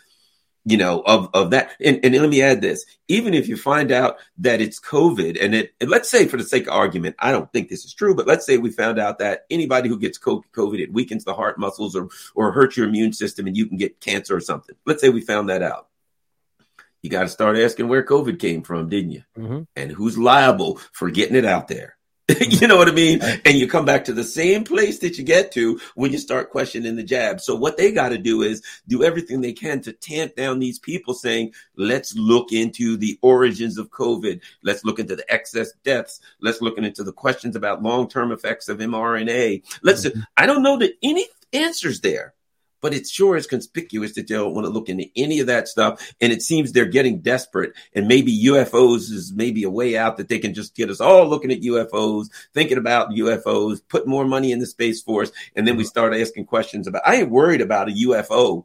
[0.65, 1.73] you know, of, of that.
[1.81, 5.55] And, and let me add this, even if you find out that it's COVID and
[5.55, 8.15] it, and let's say for the sake of argument, I don't think this is true,
[8.15, 11.59] but let's say we found out that anybody who gets COVID, it weakens the heart
[11.59, 14.77] muscles or, or hurts your immune system and you can get cancer or something.
[14.87, 15.89] Let's say we found that out.
[17.03, 19.25] You got to start asking where COVID came from, didn't you?
[19.37, 19.63] Mm-hmm.
[19.75, 21.97] And who's liable for getting it out there?
[22.41, 23.21] you know what I mean?
[23.45, 26.51] And you come back to the same place that you get to when you start
[26.51, 27.41] questioning the jab.
[27.41, 30.79] So what they got to do is do everything they can to tamp down these
[30.79, 34.41] people saying, let's look into the origins of COVID.
[34.63, 36.21] Let's look into the excess deaths.
[36.41, 39.63] Let's look into the questions about long-term effects of mRNA.
[39.83, 40.21] Let's, mm-hmm.
[40.37, 42.35] I don't know that any answers there
[42.83, 45.69] but it sure is conspicuous that they don't want to look into any of that
[45.69, 46.15] stuff.
[46.21, 47.73] And it seems they're getting desperate.
[47.95, 51.27] And maybe UFOs is maybe a way out that they can just get us all
[51.27, 55.33] looking at UFOs, thinking about UFOs, put more money in the Space Force.
[55.57, 55.89] And then we mm-hmm.
[55.89, 58.65] start asking questions about, I ain't worried about a UFO.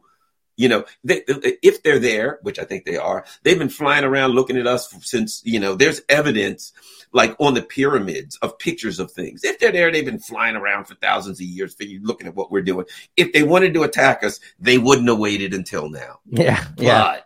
[0.58, 1.22] You know, they,
[1.62, 4.92] if they're there, which I think they are, they've been flying around looking at us
[5.02, 6.72] since, you know, there's evidence
[7.12, 9.44] like on the pyramids of pictures of things.
[9.44, 12.62] If they're there, they've been flying around for thousands of years, looking at what we're
[12.62, 12.86] doing.
[13.16, 16.18] If they wanted to attack us, they wouldn't have waited until now.
[16.26, 16.64] Yeah.
[16.76, 17.20] But, yeah.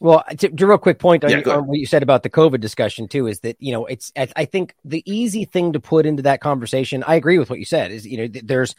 [0.00, 2.60] Well, to, to real quick point on, yeah, on, what you said about the COVID
[2.60, 6.24] discussion too is that you know it's I think the easy thing to put into
[6.24, 7.04] that conversation.
[7.06, 7.92] I agree with what you said.
[7.92, 8.74] Is you know there's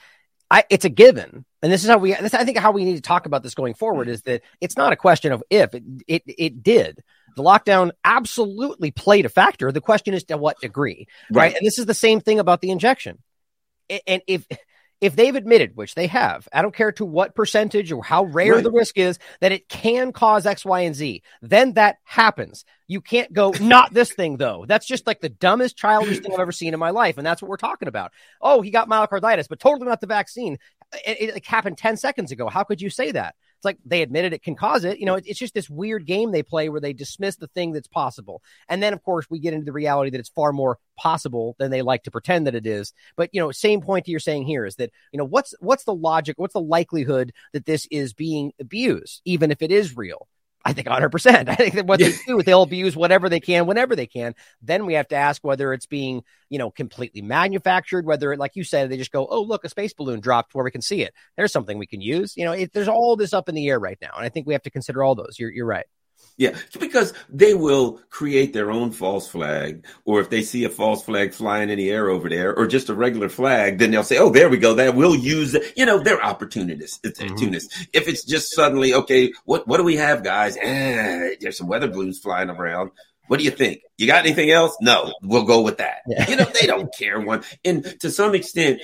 [0.51, 2.13] I, it's a given, and this is how we.
[2.13, 4.13] This, I think how we need to talk about this going forward mm-hmm.
[4.13, 7.01] is that it's not a question of if it it, it did.
[7.35, 9.71] The lockdown absolutely played a factor.
[9.71, 11.41] The question is to what degree, right?
[11.41, 11.55] right?
[11.55, 13.17] And this is the same thing about the injection.
[14.05, 14.45] And if
[15.03, 18.55] if they've admitted, which they have, I don't care to what percentage or how rare
[18.55, 18.63] right.
[18.63, 22.63] the risk is, that it can cause X, Y, and Z, then that happens.
[22.87, 24.63] You can't go, not this thing though.
[24.65, 27.17] That's just like the dumbest, childish thing I've ever seen in my life.
[27.17, 28.13] And that's what we're talking about.
[28.39, 30.57] Oh, he got myocarditis, but totally not the vaccine.
[31.05, 32.47] It, it, it happened 10 seconds ago.
[32.47, 33.35] How could you say that?
[33.57, 34.99] It's like they admitted it can cause it.
[34.99, 37.71] You know, it, it's just this weird game they play where they dismiss the thing
[37.71, 38.41] that's possible.
[38.67, 41.71] And then, of course, we get into the reality that it's far more possible than
[41.71, 42.93] they like to pretend that it is.
[43.15, 45.95] But, you know, same point you're saying here is that, you know, what's what's the
[45.95, 50.27] logic, what's the likelihood that this is being abused, even if it is real?
[50.65, 51.49] I think 100%.
[51.49, 54.35] I think that what they do, they'll abuse whatever they can, whenever they can.
[54.61, 58.63] Then we have to ask whether it's being, you know, completely manufactured, whether, like you
[58.63, 61.13] said, they just go, oh, look, a space balloon dropped where we can see it.
[61.35, 62.35] There's something we can use.
[62.37, 64.11] You know, it, there's all this up in the air right now.
[64.15, 65.37] And I think we have to consider all those.
[65.37, 65.85] You're, you're right.
[66.35, 71.03] Yeah, because they will create their own false flag, or if they see a false
[71.03, 74.17] flag flying in the air over there, or just a regular flag, then they'll say,
[74.17, 74.73] "Oh, there we go.
[74.73, 76.99] That we'll use it." You know, they're opportunists.
[77.03, 77.33] It's mm-hmm.
[77.33, 77.85] opportunists.
[77.93, 80.57] If it's just suddenly, okay, what what do we have, guys?
[80.57, 82.91] Eh, there's some weather balloons flying around.
[83.27, 83.81] What do you think?
[83.97, 84.75] You got anything else?
[84.81, 86.01] No, we'll go with that.
[86.07, 86.29] Yeah.
[86.29, 87.43] You know, they don't care one.
[87.63, 88.81] And to some extent,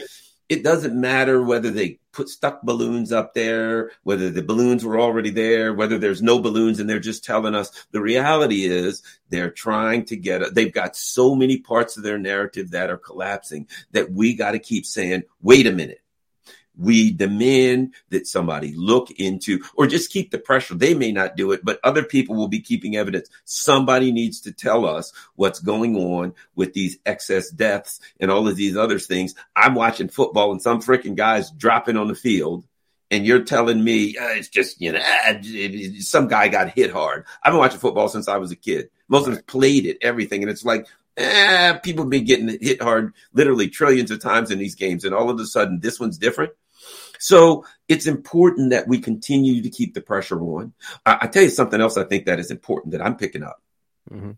[0.49, 5.29] it doesn't matter whether they put stuck balloons up there, whether the balloons were already
[5.29, 7.71] there, whether there's no balloons and they're just telling us.
[7.91, 12.71] The reality is they're trying to get, they've got so many parts of their narrative
[12.71, 16.01] that are collapsing that we got to keep saying, wait a minute.
[16.79, 20.75] We demand that somebody look into or just keep the pressure.
[20.75, 23.29] They may not do it, but other people will be keeping evidence.
[23.43, 28.55] Somebody needs to tell us what's going on with these excess deaths and all of
[28.55, 29.35] these other things.
[29.55, 32.65] I'm watching football and some freaking guys dropping on the field
[33.11, 35.33] and you're telling me uh, it's just you know uh,
[35.99, 37.25] some guy got hit hard.
[37.43, 38.89] I've been watching football since I was a kid.
[39.07, 42.81] Most of us played it, everything, and it's like eh, people have been getting hit
[42.81, 46.17] hard literally trillions of times in these games, and all of a sudden this one's
[46.17, 46.51] different.
[47.19, 50.73] So it's important that we continue to keep the pressure on.
[51.05, 53.61] I, I tell you something else I think that is important that I'm picking up.
[54.11, 54.31] Mm-hmm.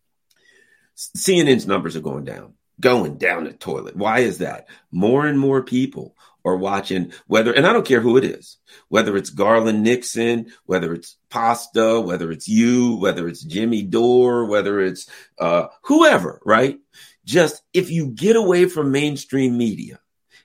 [0.96, 3.96] CNN's numbers are going down, going down the toilet.
[3.96, 4.68] Why is that?
[4.92, 8.58] More and more people are watching whether, and I don't care who it is,
[8.90, 14.82] whether it's Garland Nixon, whether it's Pasta, whether it's you, whether it's Jimmy Dore, whether
[14.82, 15.08] it's
[15.40, 16.80] uh, whoever, right?
[17.26, 20.00] just if you get away from mainstream media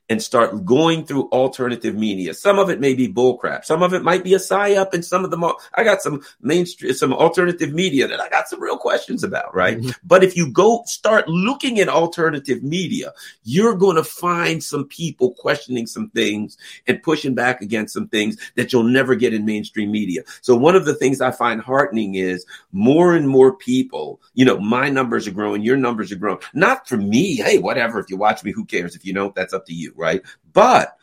[0.09, 2.33] and start going through alternative media.
[2.33, 3.65] Some of it may be bullcrap.
[3.65, 5.45] Some of it might be a psyop, and some of them
[5.75, 9.79] I got some mainstream, some alternative media that I got some real questions about, right?
[9.79, 9.91] Mm-hmm.
[10.05, 13.13] But if you go start looking at alternative media,
[13.45, 18.37] you're going to find some people questioning some things and pushing back against some things
[18.55, 20.23] that you'll never get in mainstream media.
[20.41, 24.59] So one of the things I find heartening is more and more people, you know,
[24.59, 26.41] my numbers are growing, your numbers are growing.
[26.55, 27.37] Not for me.
[27.37, 27.99] Hey, whatever.
[27.99, 28.95] If you watch me, who cares?
[28.95, 30.23] If you don't, that's up to you right?
[30.53, 30.97] But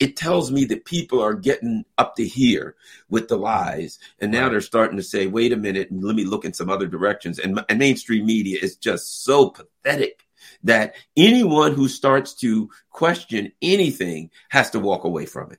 [0.00, 2.74] it tells me that people are getting up to here
[3.08, 4.00] with the lies.
[4.20, 6.88] And now they're starting to say, wait a minute, let me look in some other
[6.88, 7.38] directions.
[7.38, 10.26] And, and mainstream media is just so pathetic
[10.64, 15.58] that anyone who starts to question anything has to walk away from it.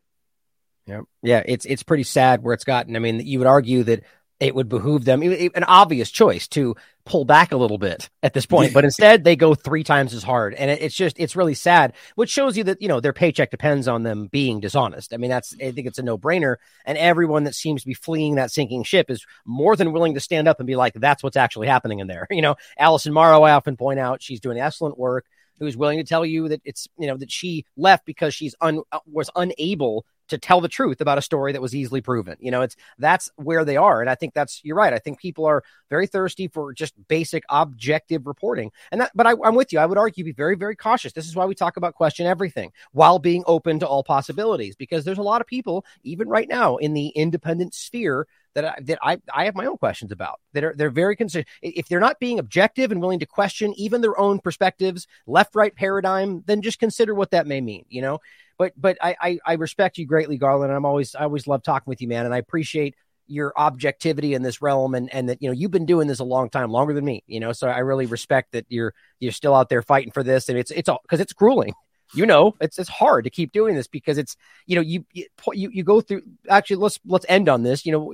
[0.86, 1.02] Yeah.
[1.22, 1.44] Yeah.
[1.46, 2.98] It's, it's pretty sad where it's gotten.
[2.98, 4.04] I mean, you would argue that
[4.44, 6.76] it would behoove them an obvious choice to
[7.06, 10.24] pull back a little bit at this point, but instead they go three times as
[10.24, 11.94] hard, and it's just it's really sad.
[12.16, 15.14] Which shows you that you know their paycheck depends on them being dishonest.
[15.14, 17.94] I mean, that's I think it's a no brainer, and everyone that seems to be
[17.94, 21.24] fleeing that sinking ship is more than willing to stand up and be like, "That's
[21.24, 24.60] what's actually happening in there." You know, Allison Morrow, I often point out, she's doing
[24.60, 25.26] excellent work.
[25.60, 28.82] Who's willing to tell you that it's you know that she left because she's un
[28.92, 32.38] uh, was unable to tell the truth about a story that was easily proven.
[32.40, 34.02] You know, it's that's where they are.
[34.02, 34.94] And I think that's you're right.
[34.94, 38.72] I think people are very thirsty for just basic objective reporting.
[38.92, 39.80] And that, but I, am with you.
[39.80, 41.14] I would argue be very, very cautious.
[41.14, 45.06] This is why we talk about question everything while being open to all possibilities, because
[45.06, 49.00] there's a lot of people, even right now in the independent sphere, that I, that
[49.02, 52.20] I, I have my own questions about that are they're very concerned if they're not
[52.20, 56.80] being objective and willing to question even their own perspectives left right paradigm then just
[56.80, 58.20] consider what that may mean you know
[58.58, 60.70] but but I, I, I respect you greatly, Garland.
[60.70, 62.26] And I'm always I always love talking with you, man.
[62.26, 62.96] And I appreciate
[63.28, 66.24] your objectivity in this realm and and that you know you've been doing this a
[66.24, 69.56] long time longer than me you know so i really respect that you're you're still
[69.56, 71.74] out there fighting for this and it's it's all because it's grueling
[72.14, 74.36] you know it's it's hard to keep doing this because it's
[74.66, 78.14] you know you you you go through actually let's let's end on this you know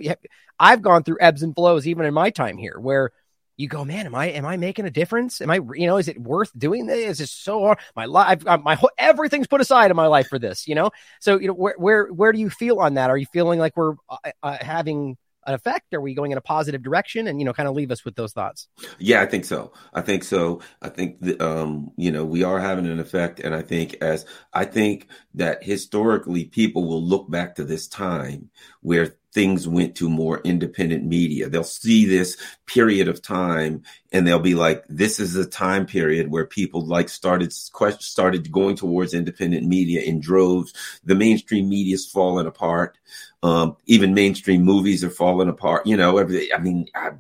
[0.60, 3.12] i've gone through ebbs and flows even in my time here where
[3.60, 5.42] you go, man, am I am I making a difference?
[5.42, 7.20] Am I, you know, is it worth doing this?
[7.20, 7.80] Is it so hard?
[7.94, 10.92] My life, my whole, everything's put aside in my life for this, you know.
[11.20, 13.10] So, you know, where where where do you feel on that?
[13.10, 15.94] Are you feeling like we're uh, uh, having an effect?
[15.94, 17.28] Are we going in a positive direction?
[17.28, 18.68] And you know, kind of leave us with those thoughts.
[18.98, 19.72] Yeah, I think so.
[19.94, 20.62] I think so.
[20.82, 24.26] I think that, um, you know, we are having an effect, and I think as
[24.54, 28.50] I think that historically people will look back to this time
[28.82, 31.50] where things went to more independent media.
[31.50, 36.32] They'll see this period of time and they'll be like, this is a time period
[36.32, 40.74] where people like started, started going towards independent media in droves.
[41.04, 42.98] The mainstream media's falling apart.
[43.44, 45.86] Um, even mainstream movies are falling apart.
[45.86, 47.12] You know, every, I mean, I,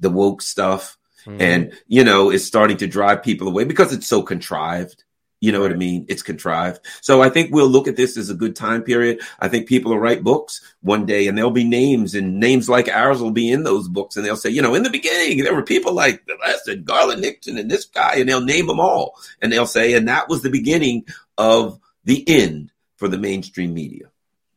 [0.00, 0.98] the woke stuff.
[1.24, 1.40] Mm-hmm.
[1.40, 5.04] And, you know, it's starting to drive people away because it's so contrived.
[5.44, 6.06] You know what I mean?
[6.08, 6.80] It's contrived.
[7.02, 9.20] So I think we'll look at this as a good time period.
[9.38, 12.88] I think people will write books one day and there'll be names and names like
[12.88, 14.16] ours will be in those books.
[14.16, 16.26] And they'll say, you know, in the beginning, there were people like
[16.64, 19.16] said Garland Nixon and this guy, and they'll name them all.
[19.42, 21.04] And they'll say, and that was the beginning
[21.36, 24.06] of the end for the mainstream media.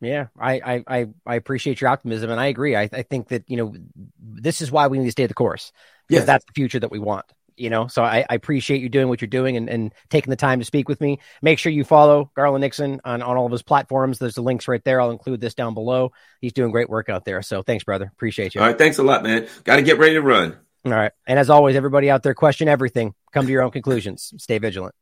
[0.00, 2.76] Yeah, I, I, I appreciate your optimism, and I agree.
[2.76, 3.74] I, I think that you know
[4.18, 5.70] this is why we need to stay the course
[6.08, 7.26] because that's the future that we want
[7.58, 10.36] you know, so I, I, appreciate you doing what you're doing and, and taking the
[10.36, 11.20] time to speak with me.
[11.42, 14.18] Make sure you follow Garland Nixon on, on all of his platforms.
[14.18, 15.00] There's the links right there.
[15.00, 16.12] I'll include this down below.
[16.40, 17.42] He's doing great work out there.
[17.42, 18.10] So thanks, brother.
[18.12, 18.60] Appreciate you.
[18.60, 18.78] All right.
[18.78, 19.48] Thanks a lot, man.
[19.64, 20.56] Got to get ready to run.
[20.84, 21.12] All right.
[21.26, 23.14] And as always, everybody out there, question everything.
[23.32, 24.32] Come to your own conclusions.
[24.38, 24.94] Stay vigilant.